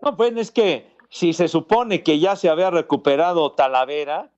[0.00, 4.30] No, pues es que si se supone que ya se había recuperado Talavera,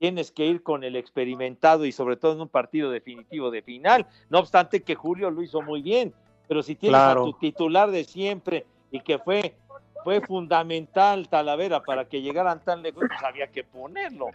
[0.00, 4.06] tienes que ir con el experimentado y sobre todo en un partido definitivo de final.
[4.30, 6.14] No obstante que Julio lo hizo muy bien,
[6.48, 7.20] pero si tienes Claro.
[7.20, 9.54] a tu titular de siempre y que fue
[10.02, 14.28] fue fundamental Talavera para que llegaran tan lejos, pues había que ponerlo.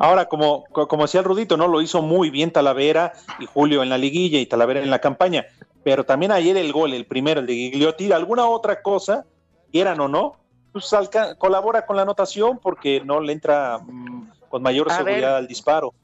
[0.00, 1.68] Ahora, como, co- como decía el Rudito, ¿no?
[1.68, 5.46] Lo hizo muy bien Talavera y Julio en la liguilla y Talavera en la campaña.
[5.84, 9.24] Pero también ayer el gol, el primero, el de Gigliotti, alguna otra cosa
[9.70, 10.34] quieran o no,
[10.72, 10.90] pues
[11.38, 15.36] colabora con la anotación porque no le entra mm, con mayor A seguridad ver.
[15.36, 15.94] al disparo.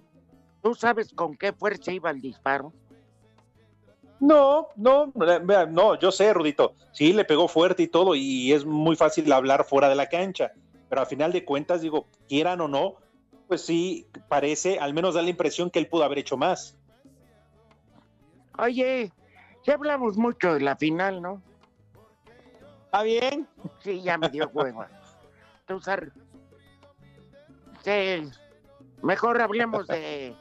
[0.63, 2.73] ¿Tú sabes con qué fuerza iba el disparo?
[4.21, 8.65] No, no, eh, no, yo sé, Rudito, sí le pegó fuerte y todo, y es
[8.65, 10.53] muy fácil hablar fuera de la cancha,
[10.89, 12.95] pero a final de cuentas, digo, quieran o no,
[13.49, 16.77] pues sí, parece, al menos da la impresión que él pudo haber hecho más.
[18.59, 19.13] Oye,
[19.65, 21.43] ya hablamos mucho de la final, ¿no?
[22.87, 23.49] ¿Está bien?
[23.81, 24.89] Sí, ya me dio hueva.
[25.67, 25.81] Tú,
[27.85, 28.23] Sí,
[29.03, 30.35] mejor hablemos de...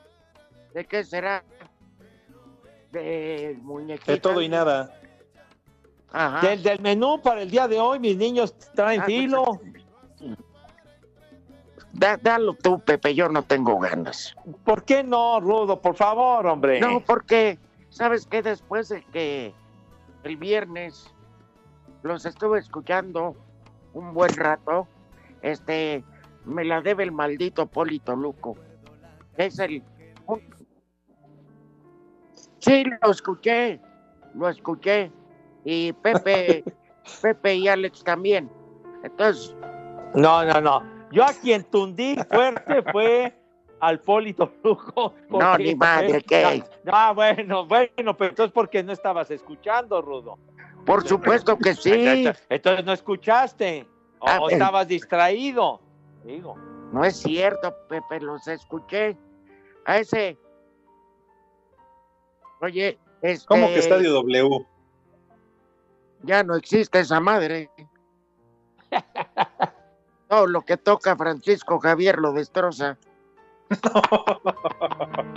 [0.74, 1.44] ¿De qué será?
[2.92, 4.08] De muñequitas.
[4.16, 5.00] De todo y nada.
[6.12, 6.48] Ajá.
[6.48, 9.60] Del, del menú para el día de hoy, mis niños traen Ah, filo.
[11.92, 14.36] Da- dalo tú, Pepe, yo no tengo ganas.
[14.64, 15.80] ¿Por qué no, Rudo?
[15.80, 16.80] Por favor, hombre.
[16.80, 18.42] No, porque, ¿sabes qué?
[18.42, 19.54] Después de que
[20.24, 21.14] el viernes
[22.02, 23.36] los estuve escuchando
[23.94, 24.88] un buen rato,
[25.44, 26.04] este,
[26.46, 28.56] me la debe el maldito Polito Luco.
[29.38, 29.82] Es el...
[32.60, 33.80] Sí, lo escuché,
[34.36, 35.12] lo escuché.
[35.66, 36.64] Y Pepe,
[37.22, 38.50] Pepe y Alex también.
[39.04, 39.56] Entonces,
[40.16, 40.84] No, no, no.
[41.12, 43.38] Yo a quien tundí fuerte fue
[43.82, 45.14] al Polito Luco.
[45.30, 46.64] No, ni madre, ¿qué?
[46.86, 50.38] No, bueno, bueno, pero entonces porque no estabas escuchando, Rudo.
[50.86, 52.26] por supuesto que sí.
[52.50, 53.86] Entonces no escuchaste.
[54.20, 55.82] O, Ah, o estabas distraído.
[56.24, 56.56] Digo.
[56.92, 59.18] No es cierto, Pepe, los escuché.
[59.86, 60.38] A ese.
[62.62, 63.46] Oye, este.
[63.48, 64.66] ¿Cómo que Estadio W?
[66.24, 67.70] Ya no existe esa madre.
[70.30, 72.98] Todo lo que toca Francisco Javier lo destroza.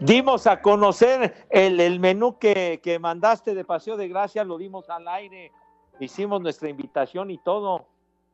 [0.00, 4.90] Dimos a conocer el, el menú que, que mandaste de Paseo de Gracia, lo dimos
[4.90, 5.52] al aire.
[6.00, 7.86] Hicimos nuestra invitación y todo.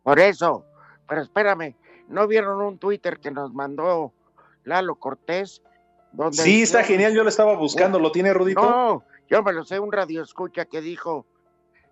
[0.03, 0.65] Por eso.
[1.09, 1.75] Pero espérame,
[2.09, 4.13] ¿no vieron un Twitter que nos mandó
[4.65, 5.63] Lalo Cortés?
[6.13, 8.61] Donde Sí, está genial, yo lo estaba buscando, ¿lo tiene Rudito?
[8.63, 11.27] No, yo me lo sé, un radio escucha que dijo,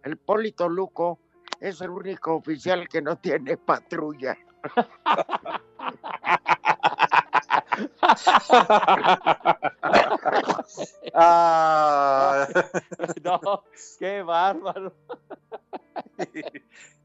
[0.05, 1.18] el Polito Luco
[1.61, 4.37] es el único oficial que no tiene patrulla.
[11.14, 12.46] Ah,
[13.25, 13.64] No,
[13.99, 14.94] qué bárbaro.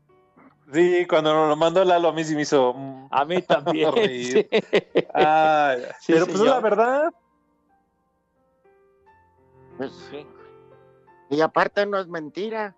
[0.74, 2.74] sí, cuando nos lo mandó Lalo a mí sí me hizo...
[2.74, 3.92] mm, A mí también.
[3.96, 4.48] reír.
[4.52, 5.06] sí.
[5.14, 6.56] Ah, Sí, pero pues es señor.
[6.56, 7.14] la verdad.
[9.78, 9.92] Pues,
[11.30, 12.76] Y aparte no es mentira.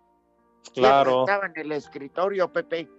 [0.73, 1.21] Claro.
[1.21, 2.89] Estaba en el escritorio, Pepe.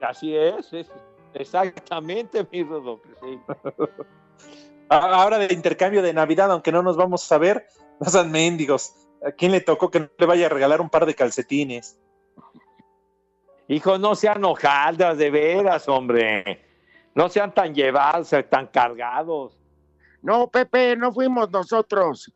[0.00, 0.90] Así es, es-
[1.34, 3.00] exactamente, mi Rudo.
[3.22, 3.40] sí.
[4.88, 7.66] A- Ahora de intercambio de Navidad, aunque no nos vamos a ver,
[8.00, 8.94] no sean mendigos.
[9.26, 11.98] ¿A quién le tocó que no le vaya a regalar un par de calcetines?
[13.70, 16.60] Hijo, no sean hojaldas, de veras, hombre.
[17.14, 19.56] No sean tan llevados, tan cargados.
[20.22, 22.32] No, Pepe, no fuimos nosotros.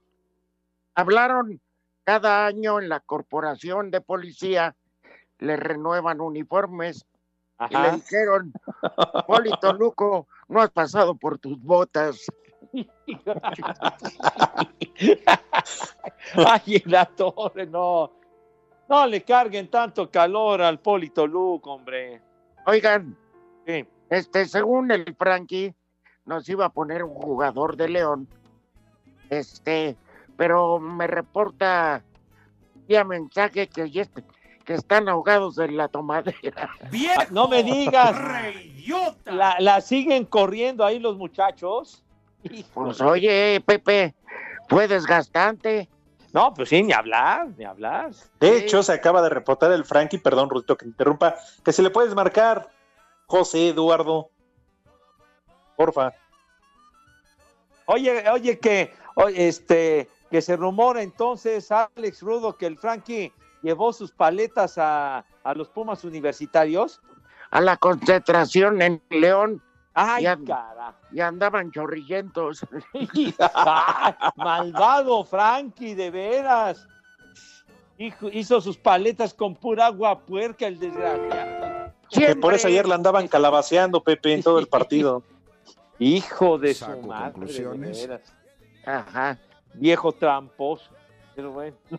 [0.94, 1.60] Hablaron
[2.04, 4.76] cada año en la corporación de policía,
[5.40, 7.04] le renuevan uniformes
[7.68, 8.52] y le dijeron,
[9.26, 12.26] Polito Luco, no has pasado por tus botas.
[16.36, 18.12] Ay, en la torre, no.
[18.88, 22.20] No le carguen tanto calor al Polito Luke, hombre.
[22.66, 23.16] Oigan,
[23.66, 23.84] Sí.
[24.10, 25.74] este, según el Frankie,
[26.26, 28.28] nos iba a poner un jugador de León.
[29.30, 29.96] Este,
[30.36, 32.02] pero me reporta
[32.86, 34.18] vía mensaje que, ya est-
[34.64, 36.70] que están ahogados en la tomadera.
[37.18, 38.16] Ah, No me digas.
[39.24, 42.02] La, la siguen corriendo ahí los muchachos.
[42.74, 44.14] Pues oye, Pepe,
[44.68, 45.88] fue desgastante.
[46.34, 48.10] No, pues sí, ni hablar, ni hablar.
[48.40, 51.80] De hecho, se acaba de reportar el Frankie, perdón, Rudito, que te interrumpa, que se
[51.80, 52.70] le puedes marcar,
[53.26, 54.30] José Eduardo.
[55.76, 56.12] Porfa.
[57.86, 63.92] Oye, oye, que oye, este que se rumora entonces, Alex Rudo, que el Frankie llevó
[63.92, 67.00] sus paletas a, a los Pumas universitarios.
[67.52, 69.62] A la concentración en León.
[69.94, 70.94] Ay, Ya- cara.
[71.12, 72.66] Y andaban chorrillentos.
[72.92, 73.34] Ay,
[74.36, 76.86] malvado Frankie, de veras.
[77.96, 81.92] Hijo, hizo sus paletas con pura agua puerca, el desgraciado.
[82.10, 85.22] Que por eso ayer la andaban calabaceando, Pepe, en todo el partido.
[86.00, 88.00] Hijo de su madre, de conclusiones.
[88.08, 88.34] veras.
[88.84, 89.38] Ajá.
[89.74, 90.90] Viejo tramposo.
[91.36, 91.76] Pero bueno.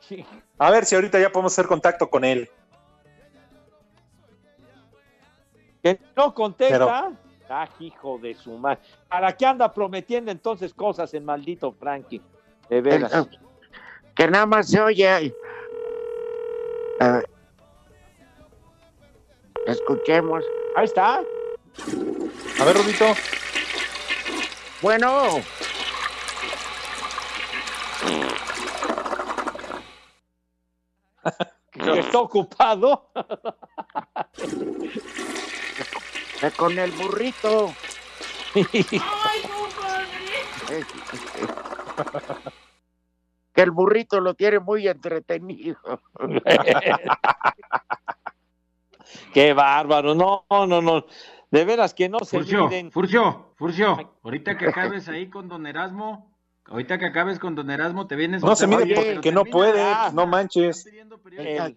[0.00, 0.22] Sí.
[0.58, 2.50] A ver si ahorita ya podemos hacer contacto con él.
[5.84, 7.12] Que no contesta.
[7.50, 8.80] Ah, hijo de su madre.
[9.06, 12.22] ¿Para qué anda prometiendo entonces cosas el maldito Frankie?
[12.70, 13.12] De veras.
[13.12, 13.38] El-
[14.14, 15.34] que nada más se oye.
[19.66, 20.42] Escuchemos.
[20.74, 21.16] Ahí está.
[21.16, 23.04] A ver, Rudito.
[24.80, 25.42] Bueno.
[31.74, 33.10] Está ocupado.
[36.56, 37.74] Con el burrito.
[43.52, 45.78] Que el burrito lo tiene muy entretenido.
[49.32, 50.14] Qué bárbaro.
[50.14, 51.06] No, no, no.
[51.50, 52.90] De veras que no se Furcio, miden.
[52.90, 56.34] Furcio, Furcio, ahorita que acabes ahí con Don Erasmo,
[56.66, 58.42] ahorita que acabes con Don Erasmo, te vienes...
[58.42, 60.84] No se mide porque no puede, no manches.
[61.38, 61.76] Eh,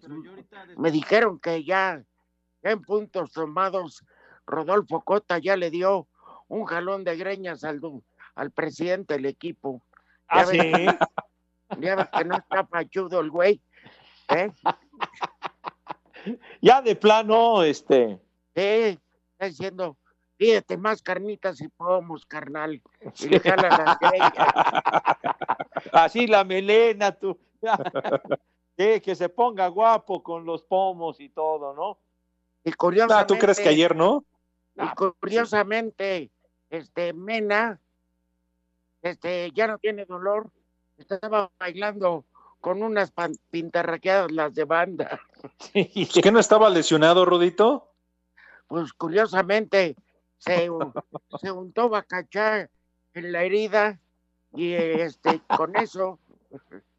[0.76, 2.02] me dijeron que ya
[2.62, 4.04] en puntos tomados,
[4.46, 6.08] Rodolfo Cota ya le dio
[6.48, 7.80] un jalón de greñas al,
[8.34, 9.82] al presidente del equipo.
[10.26, 10.86] ¿Ah, Ya ves- sí?
[11.80, 13.60] Ya ves que no está pachudo el güey.
[14.30, 14.50] ¿eh?
[16.60, 18.18] Ya de plano, este.
[18.54, 18.98] Sí,
[19.32, 19.96] está diciendo,
[20.36, 22.82] pídete más carnitas y pomos, carnal.
[23.20, 24.32] Y le jala las greñas.
[25.92, 27.38] Así la melena, tú.
[28.76, 31.98] Sí, que se ponga guapo con los pomos y todo, ¿no?
[32.68, 34.24] Y curiosamente, Ah, ¿tú crees que ayer no?
[34.76, 36.30] y curiosamente,
[36.70, 37.80] este Mena,
[39.02, 40.50] este, ya no tiene dolor.
[40.98, 42.24] Estaba bailando
[42.60, 43.12] con unas
[43.50, 45.20] pintarraqueadas las de banda.
[46.22, 47.90] ¿Que no estaba lesionado, Rudito?
[48.66, 49.96] Pues curiosamente
[50.38, 50.68] se,
[51.40, 52.68] se untó bacachá
[53.14, 53.98] en la herida
[54.54, 56.18] y este con eso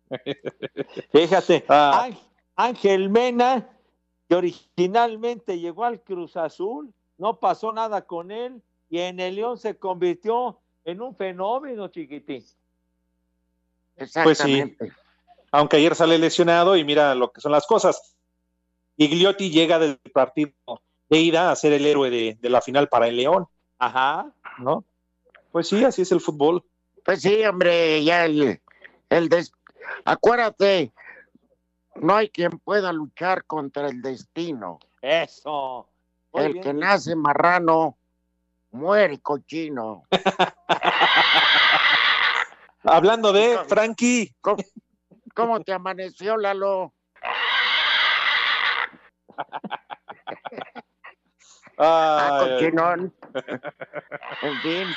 [1.12, 2.10] Fíjate, Ah.
[2.56, 3.70] Ángel Mena,
[4.30, 9.58] que originalmente llegó al Cruz Azul, no pasó nada con él y en el León
[9.58, 12.46] se convirtió en un fenómeno, chiquitín.
[14.24, 14.78] Pues sí.
[15.52, 18.16] Aunque ayer sale lesionado y mira lo que son las cosas.
[18.98, 20.52] Igliotti llega del partido
[21.10, 23.48] de ida a ser el héroe de, de la final para el León,
[23.80, 24.32] Ajá.
[24.60, 24.84] ¿no?
[25.52, 26.64] Pues sí, así es el fútbol.
[27.04, 28.62] Pues sí, hombre, ya el,
[29.10, 29.52] el des-
[30.06, 30.92] acuérdate,
[32.00, 34.80] no hay quien pueda luchar contra el destino.
[35.02, 35.88] Eso.
[36.34, 36.64] Muy el bien.
[36.64, 37.98] que nace marrano
[38.72, 40.04] muere cochino.
[42.84, 44.34] Hablando de Frankie.
[44.42, 44.58] ¿Cómo,
[45.36, 46.94] cómo te amaneció, Lalo?
[51.82, 53.14] Ah, Ay, cochinón.
[54.42, 54.88] En fin,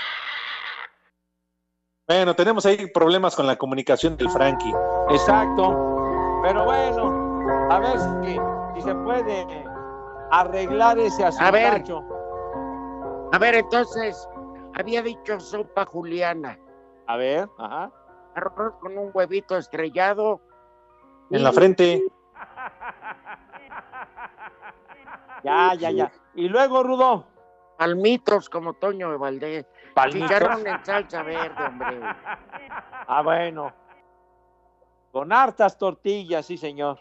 [2.09, 4.73] Bueno, tenemos ahí problemas con la comunicación del Frankie.
[5.11, 5.92] Exacto.
[6.43, 8.37] Pero bueno, a ver si,
[8.75, 9.65] si se puede
[10.33, 11.47] arreglar ese asunto.
[11.47, 11.85] A ver.
[13.33, 14.29] a ver, entonces,
[14.79, 16.59] había dicho sopa juliana.
[17.07, 17.93] A ver, ajá.
[18.35, 20.41] Arroz con un huevito estrellado.
[21.31, 22.03] En la frente.
[25.45, 26.13] Ya, ya, ya.
[26.37, 27.27] Y luego, Rudo.
[27.77, 29.67] Palmitos como Toño de Valdés.
[29.93, 30.31] Palmitos.
[30.31, 32.01] Chicharrón en salsa verde, hombre.
[33.09, 33.73] Ah, bueno.
[35.13, 36.99] Con hartas tortillas, sí, señor.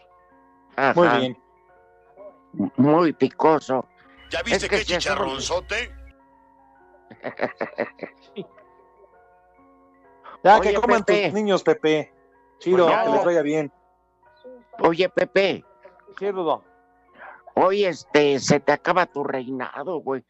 [0.76, 0.92] Ajá.
[0.94, 1.42] Muy bien.
[2.76, 3.88] Muy picoso.
[4.30, 5.90] ¿Ya viste Es que qué chicharronzote?
[10.44, 11.26] Ya, Oye, que coman Pepe.
[11.26, 12.12] tus niños, Pepe.
[12.58, 13.72] Chido, Pues que les vaya bien.
[14.80, 15.64] Oye, Pepe,
[16.18, 16.64] Sí, Rudo.
[17.54, 20.24] hoy este se te acaba tu reinado, güey.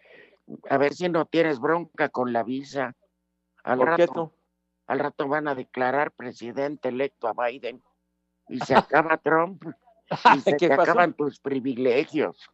[0.69, 2.95] A ver si no tienes bronca con la visa.
[3.65, 4.33] Al ¿Por qué rato, tú?
[4.93, 7.83] Al rato van a declarar presidente electo a Biden
[8.49, 9.65] y se acaba Trump
[10.37, 10.83] y se ¿Qué te pasó?
[10.83, 12.51] acaban tus privilegios.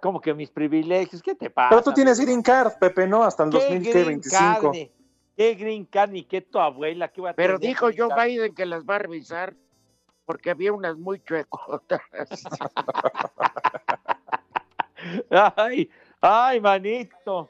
[0.00, 1.70] Como que mis privilegios, ¿qué te pasa?
[1.70, 3.24] Pero tú tienes green card, Pepe, ¿no?
[3.24, 4.04] Hasta el ¿Qué 2025.
[4.04, 4.72] green card?
[5.36, 7.08] ¿Qué green card ni qué tu abuela?
[7.08, 8.26] ¿Qué voy a Pero tener dijo Joe?
[8.26, 9.54] Biden que las va a revisar
[10.24, 12.00] porque había unas muy chuecotas.
[15.30, 15.88] Ay,
[16.20, 17.48] ay, manito.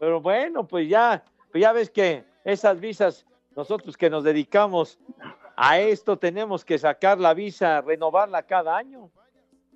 [0.00, 1.22] Pero bueno, pues ya,
[1.52, 3.24] pues ya ves que esas visas,
[3.56, 4.98] nosotros que nos dedicamos
[5.56, 9.10] a esto, tenemos que sacar la visa, renovarla cada año.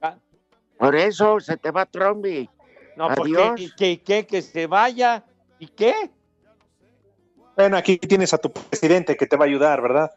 [0.03, 0.17] Ah,
[0.79, 2.49] Por eso se te va Trump y
[2.97, 5.25] No, porque que, que, que se vaya.
[5.59, 6.11] ¿Y qué?
[7.57, 10.11] Bueno, aquí tienes a tu presidente que te va a ayudar, ¿verdad?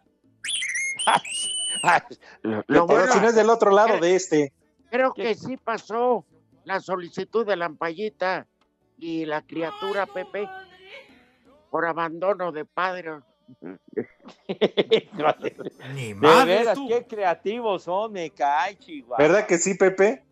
[2.42, 4.54] lo Pero bueno- si no es del otro lado de este.
[4.90, 6.26] Creo que sí pasó
[6.66, 8.46] la solicitud de la ampallita
[8.98, 10.48] y la criatura Pepe
[11.72, 12.64] por abandono de
[15.18, 15.56] padre.
[15.94, 19.18] de veras, qué creativos son, me cae, Chihuahua.
[19.18, 20.24] ¿Verdad que sí, Pepe?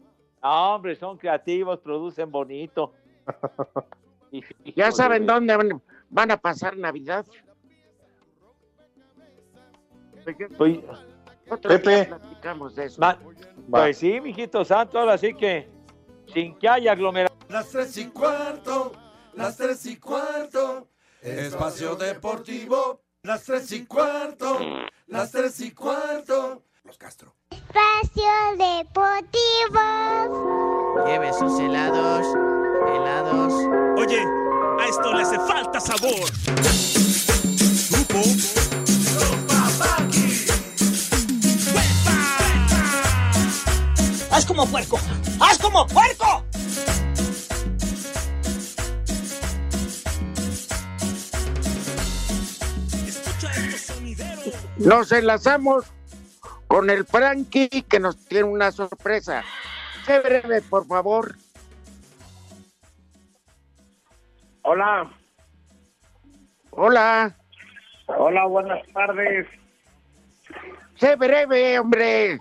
[0.42, 2.94] No, hombre, son creativos, producen bonito.
[4.76, 7.26] ¿Ya saben dónde van, van a pasar Navidad?
[10.58, 10.80] Pues,
[11.62, 12.06] Pepe.
[12.06, 13.02] platicamos de eso.
[13.02, 13.18] Ma-
[13.70, 15.68] Pues sí, mijito santo, ahora sí que
[16.34, 17.38] sin que haya aglomeración.
[17.50, 18.92] Las tres y cuarto,
[19.34, 20.88] las tres y cuarto,
[21.22, 24.58] espacio deportivo, las tres y cuarto,
[25.08, 26.64] las tres y cuarto.
[26.84, 27.36] Los Castro.
[27.52, 29.80] Espacio Deportivo.
[31.06, 32.26] Lleve sus helados,
[32.88, 33.54] helados.
[34.00, 34.20] Oye,
[34.80, 36.26] a esto le hace falta sabor.
[37.92, 38.22] Grupo
[44.32, 44.98] ¡Haz como puerco!
[45.40, 46.41] ¡Haz como puerco!
[54.86, 55.94] Nos enlazamos
[56.68, 59.44] con el Frankie que nos tiene una sorpresa.
[60.06, 61.36] Sé breve, por favor.
[64.64, 65.12] Hola.
[66.72, 67.36] Hola.
[68.08, 69.48] Hola, buenas tardes.
[70.96, 72.40] Sé breve, hombre.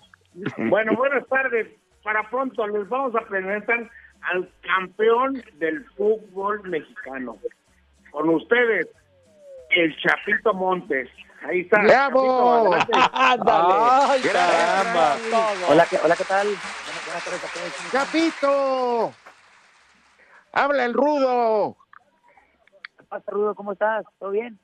[0.56, 1.68] Bueno, buenas tardes.
[2.02, 3.90] Para pronto les vamos a presentar
[4.22, 7.36] al campeón del fútbol mexicano.
[8.10, 8.88] Con ustedes,
[9.70, 11.08] el Chapito Montes.
[11.42, 11.82] Ahí está.
[11.82, 12.74] ¡Bravo!
[13.12, 14.22] ¡Ándale!
[14.22, 15.16] caramba!
[15.68, 16.46] Hola, ¿qué, hola, ¿qué tal?
[16.46, 17.92] Buenas, buenas tardes a todos.
[17.92, 19.14] ¡Chapito!
[20.52, 21.76] Habla el rudo.
[22.98, 23.54] ¿Qué pasa, Rudo?
[23.54, 24.04] ¿Cómo estás?
[24.18, 24.58] ¿Todo bien?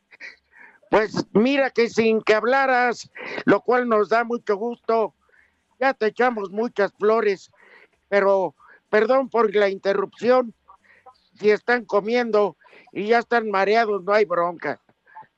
[0.90, 3.10] Pues mira que sin que hablaras,
[3.44, 5.14] lo cual nos da mucho gusto,
[5.80, 7.50] ya te echamos muchas flores,
[8.08, 8.54] pero
[8.88, 10.54] perdón por la interrupción,
[11.38, 12.56] si están comiendo
[12.92, 14.80] y ya están mareados, no hay bronca.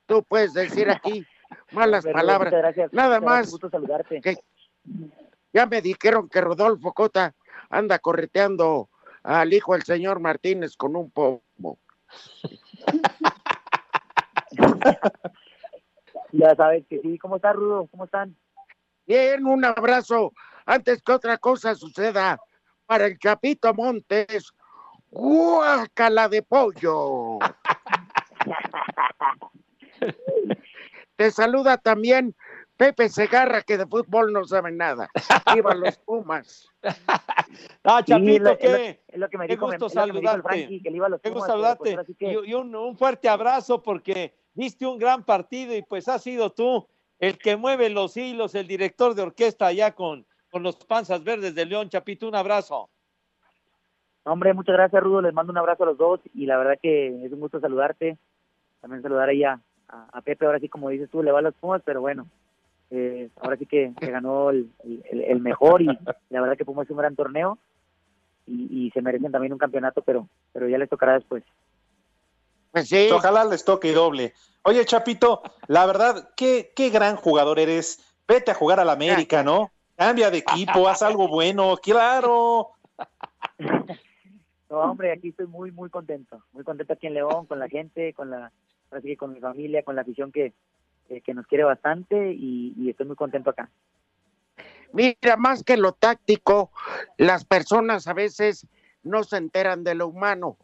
[0.08, 1.24] Tú puedes decir aquí
[1.72, 2.92] malas Rudo, palabras, muchas gracias.
[2.92, 3.50] nada más.
[3.50, 4.20] gusto saludarte.
[4.20, 4.38] que
[5.52, 7.34] ya me dijeron que Rodolfo Cota
[7.70, 8.88] anda correteando
[9.22, 11.78] al hijo del señor Martínez con un pomo.
[16.32, 17.18] Ya sabes que sí.
[17.18, 17.86] ¿Cómo estás, Rudo?
[17.90, 18.36] ¿Cómo están?
[19.06, 20.32] Bien, un abrazo.
[20.66, 22.38] Antes que otra cosa suceda,
[22.84, 24.52] para el Chapito Montes,
[25.10, 27.38] guácala de pollo.
[31.16, 32.34] Te saluda también
[32.76, 35.08] Pepe Segarra, que de fútbol no sabe nada.
[35.54, 36.68] Viva los Pumas.
[37.82, 40.42] Ah, Sí, Chapito, lo- qué, lo que me qué dijo, gusto que saludarte.
[40.42, 41.94] Frankie, que le iba a los Qué Pumas, gusto saludarte.
[41.94, 45.82] pues, sí que- Y, y un, un fuerte abrazo porque diste un gran partido y
[45.82, 46.86] pues has sido tú
[47.18, 51.54] el que mueve los hilos, el director de orquesta allá con, con los Panzas Verdes
[51.54, 51.88] de León.
[51.88, 52.90] Chapito, un abrazo.
[54.24, 55.22] Hombre, muchas gracias, Rudo.
[55.22, 58.18] Les mando un abrazo a los dos y la verdad que es un gusto saludarte.
[58.80, 59.58] También saludar ahí a,
[59.88, 62.26] a- a Pepe, ahora sí, como dices tú, le va a los Pumas, pero bueno,
[62.90, 65.86] eh, ahora sí que, que ganó el, el- el mejor y
[66.30, 67.58] la verdad que Pumas es un gran torneo
[68.46, 71.44] y, y se merecen también un campeonato, pero, pero ya les tocará después.
[72.72, 73.08] Pues sí.
[73.12, 74.34] Ojalá les toque doble.
[74.62, 78.04] Oye, Chapito, la verdad, qué, qué gran jugador eres.
[78.26, 79.70] Vete a jugar al América, ¿no?
[79.96, 82.68] Cambia de equipo, haz algo bueno, claro.
[84.70, 86.42] No, hombre, aquí estoy muy, muy contento.
[86.52, 88.52] Muy contento aquí en León, con la gente, con la,
[88.90, 90.52] ahora sí que con mi familia, con la afición que,
[91.06, 93.70] que, que nos quiere bastante y, y estoy muy contento acá.
[94.92, 96.70] Mira, más que lo táctico,
[97.18, 98.66] las personas a veces
[99.02, 100.56] no se enteran de lo humano.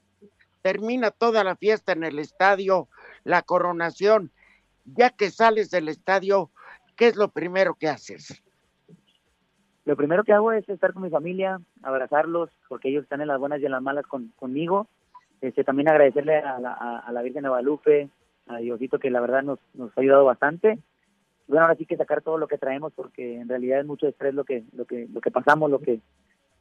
[0.62, 2.89] Termina toda la fiesta en el estadio,
[3.25, 4.31] la coronación.
[4.87, 6.51] Ya que sales del estadio,
[6.97, 8.43] ¿qué es lo primero que haces?
[9.85, 13.39] Lo primero que hago es estar con mi familia, abrazarlos, porque ellos están en las
[13.39, 14.89] buenas y en las malas con, conmigo.
[15.45, 18.09] Este, también agradecerle a la, a, a la Virgen de Guadalupe,
[18.47, 20.78] a Diosito, que la verdad nos, nos ha ayudado bastante.
[21.47, 24.32] Bueno, ahora sí que sacar todo lo que traemos, porque en realidad es mucho estrés
[24.32, 26.01] lo que, lo que, lo que pasamos, lo que,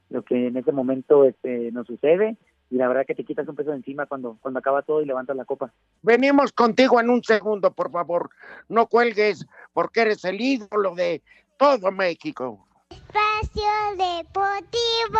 [0.10, 2.36] lo que en ese momento este, nos sucede.
[2.70, 5.06] Y la verdad que te quitas un peso de encima cuando, cuando acaba todo y
[5.06, 5.72] levantas la copa.
[6.02, 8.32] Venimos contigo en un segundo, por favor.
[8.68, 11.22] No cuelgues, porque eres el ídolo de
[11.58, 12.68] todo México.
[12.90, 13.64] Espacio
[13.96, 15.20] Deportivo.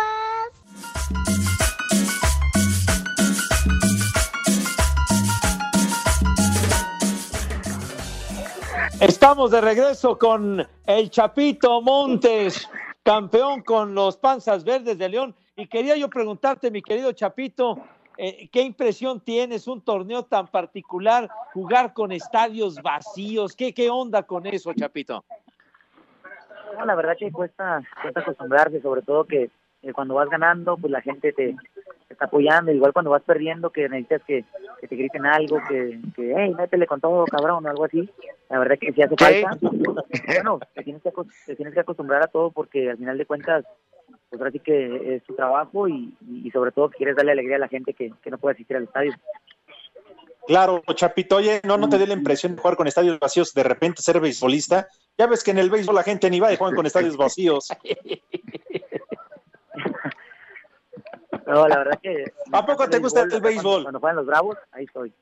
[9.06, 12.70] Estamos de regreso con el Chapito Montes,
[13.02, 15.34] campeón con los Panzas Verdes de León.
[15.56, 17.84] Y quería yo preguntarte, mi querido Chapito,
[18.16, 23.54] eh, ¿qué impresión tienes un torneo tan particular, jugar con estadios vacíos?
[23.54, 25.22] ¿Qué, qué onda con eso, Chapito?
[26.86, 29.50] La verdad que cuesta, cuesta acostumbrarse, sobre todo que
[29.82, 31.54] eh, cuando vas ganando, pues la gente te,
[32.14, 34.44] te está apoyando, igual cuando vas perdiendo, que necesitas que,
[34.80, 38.08] que te griten algo, que, que, hey, métele con todo, cabrón, o algo así.
[38.48, 39.58] La verdad que sí hace falta.
[40.26, 41.10] Bueno, te tienes, que,
[41.46, 43.64] te tienes que acostumbrar a todo porque al final de cuentas,
[44.30, 47.60] pues ahora sí que es tu trabajo y, y sobre todo quieres darle alegría a
[47.60, 49.12] la gente que, que no puede asistir al estadio.
[50.46, 53.62] Claro, Chapito, oye, no, no te dé la impresión de jugar con estadios vacíos, de
[53.62, 54.88] repente ser beisbolista.
[55.16, 57.68] Ya ves que en el béisbol la gente ni va y juegan con estadios vacíos.
[61.46, 62.24] No, la verdad que...
[62.52, 63.82] ¿A poco te gusta el cuando- béisbol?
[63.82, 65.12] Cuando juegan los Bravos, ahí estoy.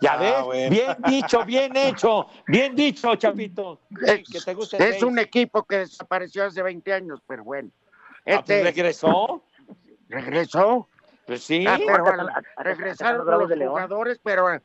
[0.00, 0.70] Ya Ah, ves, bueno.
[0.70, 3.80] bien dicho, bien hecho, bien dicho, Chapito.
[4.06, 7.70] Es, que te gusta el es un equipo que desapareció hace 20 años, pero bueno.
[7.72, 9.42] Ah, pues, Este, regresó.
[10.08, 10.88] ¿Regresó?
[11.26, 11.64] Pues sí.
[11.66, 12.04] Ah, pero
[12.58, 14.60] regresaron los los jugadores, pero eh,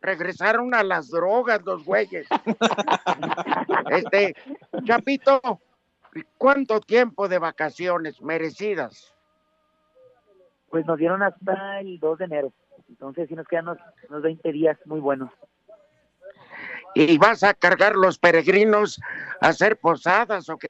[0.00, 2.26] regresaron a las drogas los güeyes.
[3.90, 4.34] este,
[4.84, 5.60] Chapito,
[6.38, 9.14] ¿cuánto tiempo de vacaciones merecidas?
[10.70, 12.52] Pues nos dieron hasta el 2 de enero.
[12.88, 15.30] Entonces sí nos quedan unos, unos 20 días muy buenos.
[16.94, 19.00] ¿Y vas a cargar los peregrinos
[19.40, 20.68] a hacer posadas o qué?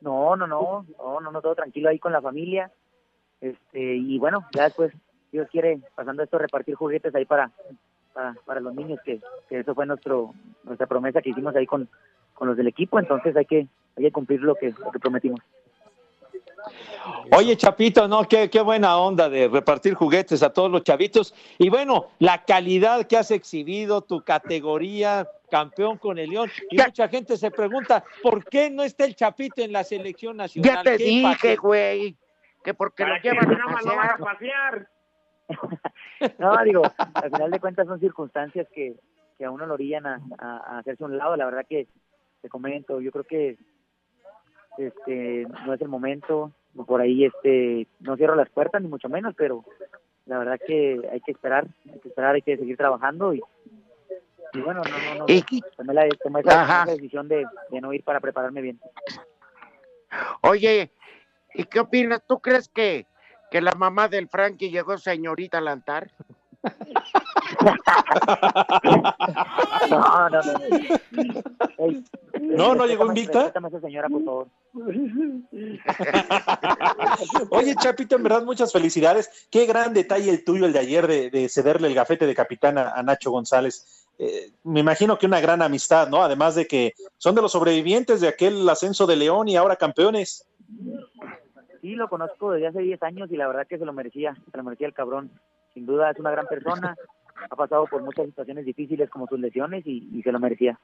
[0.00, 2.70] No, no, no, no, no, no, todo tranquilo ahí con la familia.
[3.40, 4.92] Este, y bueno, ya después,
[5.30, 7.50] Dios quiere, pasando esto, repartir juguetes ahí para,
[8.12, 10.34] para, para los niños, que, que eso fue nuestro,
[10.64, 11.88] nuestra promesa que hicimos ahí con,
[12.34, 15.40] con los del equipo, entonces hay que, hay que cumplir lo que, lo que prometimos.
[17.36, 21.34] Oye, Chapito, no, qué, qué buena onda de repartir juguetes a todos los chavitos.
[21.58, 26.50] Y bueno, la calidad que has exhibido, tu categoría, campeón con el León.
[26.70, 30.76] Y mucha gente se pregunta, ¿por qué no está el Chapito en la selección nacional?
[30.76, 32.16] Ya te ¿Qué dije, güey,
[32.64, 34.88] que porque lo llevan a pasear.
[36.38, 36.82] No, digo,
[37.14, 38.94] al final de cuentas son circunstancias que,
[39.36, 41.36] que a uno lo orillan a, a- a hacerse a un lado.
[41.36, 41.88] La verdad que
[42.40, 43.56] te comento, yo creo que
[44.78, 46.52] este no es el momento.
[46.86, 49.64] Por ahí este no cierro las puertas ni mucho menos, pero
[50.26, 53.42] la verdad que hay que esperar, hay que esperar, hay que seguir trabajando y,
[54.54, 55.24] y bueno, no, no, no.
[55.28, 55.42] Y-
[55.76, 58.80] tomé, la, tomé esa decisión de, de no ir para prepararme bien.
[60.42, 60.90] Oye,
[61.54, 62.22] ¿y qué opinas?
[62.26, 63.06] ¿Tú crees que,
[63.50, 66.10] que la mamá del Frankie llegó señorita al altar?
[69.90, 70.52] No, no, no.
[71.78, 72.04] Ey,
[72.40, 73.52] No, no llegó invicta.
[73.80, 74.48] señora, por favor.
[77.50, 79.46] Oye, Chapito, en verdad, muchas felicidades.
[79.50, 82.78] Qué gran detalle el tuyo, el de ayer, de, de cederle el gafete de capitán
[82.78, 84.06] a, a Nacho González.
[84.18, 86.22] Eh, me imagino que una gran amistad, ¿no?
[86.22, 90.46] Además de que son de los sobrevivientes de aquel ascenso de León y ahora campeones.
[91.80, 94.56] Sí, lo conozco desde hace 10 años y la verdad que se lo merecía, se
[94.56, 95.32] lo merecía el cabrón.
[95.74, 96.96] Sin duda es una gran persona,
[97.50, 100.78] ha pasado por muchas situaciones difíciles como sus lesiones y, y se lo merecía.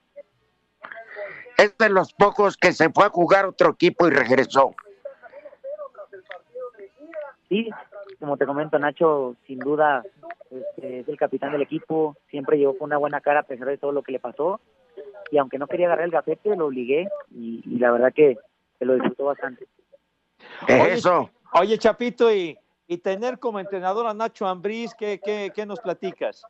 [1.57, 4.75] Es de los pocos que se fue a jugar otro equipo y regresó.
[7.49, 7.71] Sí,
[8.21, 10.05] como te comento, Nacho, sin duda
[10.51, 13.79] este, es el capitán del equipo, siempre llegó con una buena cara a pesar de
[13.79, 14.61] todo lo que le pasó
[15.31, 18.39] y aunque no quería agarrar el gafete, lo obligué y, y la verdad que,
[18.79, 19.67] que lo disfrutó bastante.
[20.69, 21.31] Oye, Eso.
[21.55, 22.57] Oye, Chapito, y,
[22.89, 26.43] y tener como entrenador a Nacho Ambriz, ¿qué, qué, qué nos platicas?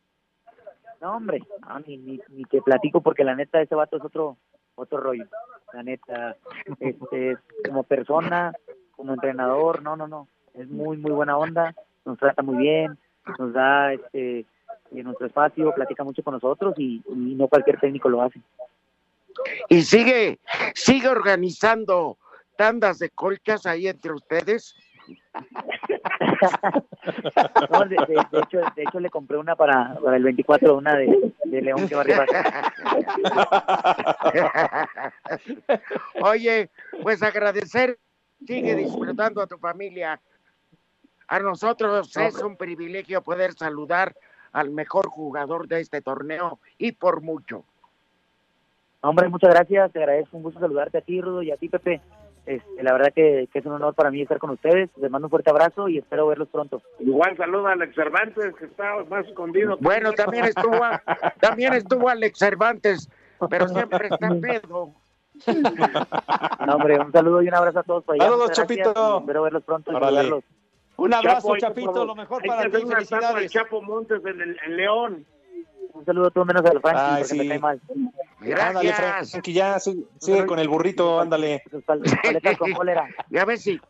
[1.00, 4.36] No, hombre, no, ni, ni, ni te platico porque la neta ese vato es otro
[4.78, 5.26] otro rollo.
[5.72, 6.36] La neta,
[6.80, 7.36] este,
[7.66, 8.52] como persona,
[8.92, 10.28] como entrenador, no, no, no.
[10.54, 11.74] Es muy, muy buena onda,
[12.04, 12.98] nos trata muy bien,
[13.38, 14.46] nos da este
[14.90, 18.40] en nuestro espacio, platica mucho con nosotros y, y no cualquier técnico lo hace.
[19.68, 20.38] Y sigue,
[20.74, 22.16] sigue organizando
[22.56, 24.74] tandas de colchas ahí entre ustedes.
[27.70, 30.94] No, de, de- de hecho, de hecho le compré una para, para el 24, una
[30.96, 32.26] de, de León que va arriba.
[36.22, 36.70] Oye,
[37.02, 37.98] pues agradecer,
[38.46, 40.20] sigue disfrutando a tu familia.
[41.28, 44.14] A nosotros es un privilegio poder saludar
[44.52, 47.64] al mejor jugador de este torneo y por mucho.
[49.00, 52.00] Hombre, muchas gracias, te agradezco, un gusto saludarte a ti, Rudo, y a ti, Pepe.
[52.48, 54.88] Este, la verdad que, que es un honor para mí estar con ustedes.
[54.96, 56.80] Les mando un fuerte abrazo y espero verlos pronto.
[56.98, 59.76] Igual saluda a Alex Cervantes, que está más escondido.
[59.80, 60.80] Bueno, también estuvo,
[61.40, 63.10] también estuvo Alex Cervantes,
[63.50, 64.94] pero siempre está pedo.
[66.66, 68.24] No, hombre, un saludo y un abrazo a todos por allá.
[68.24, 69.18] Saludos, Chapito.
[69.18, 69.94] Espero verlos pronto y.
[70.96, 73.52] Un abrazo, Chapo, Chapito, lo mejor para ti, felicidades.
[73.52, 75.26] Chapo Montes en, el, en León.
[75.98, 77.38] Un saludo a todos menos al Frankie, Ay, porque sí.
[77.38, 77.80] me cae mal.
[77.88, 79.30] Ándale, Gracias.
[79.32, 81.62] Frankie, ya sigue, sigue con el burrito, ándale.
[81.70, 83.08] Sus pal- paletas con cólera.
[83.30, 83.80] Y a ver si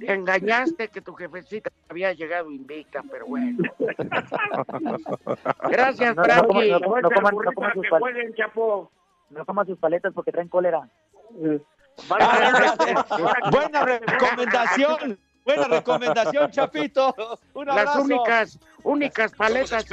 [0.00, 3.58] engañaste que tu jefecita había llegado invicta, pero bueno.
[5.70, 6.70] Gracias, No, no, no, Frankie.
[6.70, 8.90] no, no, coman- no coman para sus que pal- jueguen, Chapo.
[9.30, 10.88] No coman sus paletas porque traen cólera.
[13.50, 17.14] Buena recomendación, buena recomendación, Chapito.
[17.54, 19.84] Un Las únicas, únicas paletas.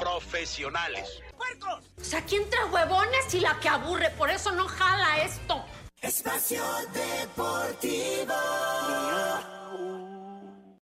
[0.00, 1.20] profesionales.
[1.96, 4.10] O sea, ¿quién trae huevones y la que aburre?
[4.10, 5.64] Por eso no jala esto.
[6.00, 6.62] Espacio
[6.92, 8.34] Deportivo.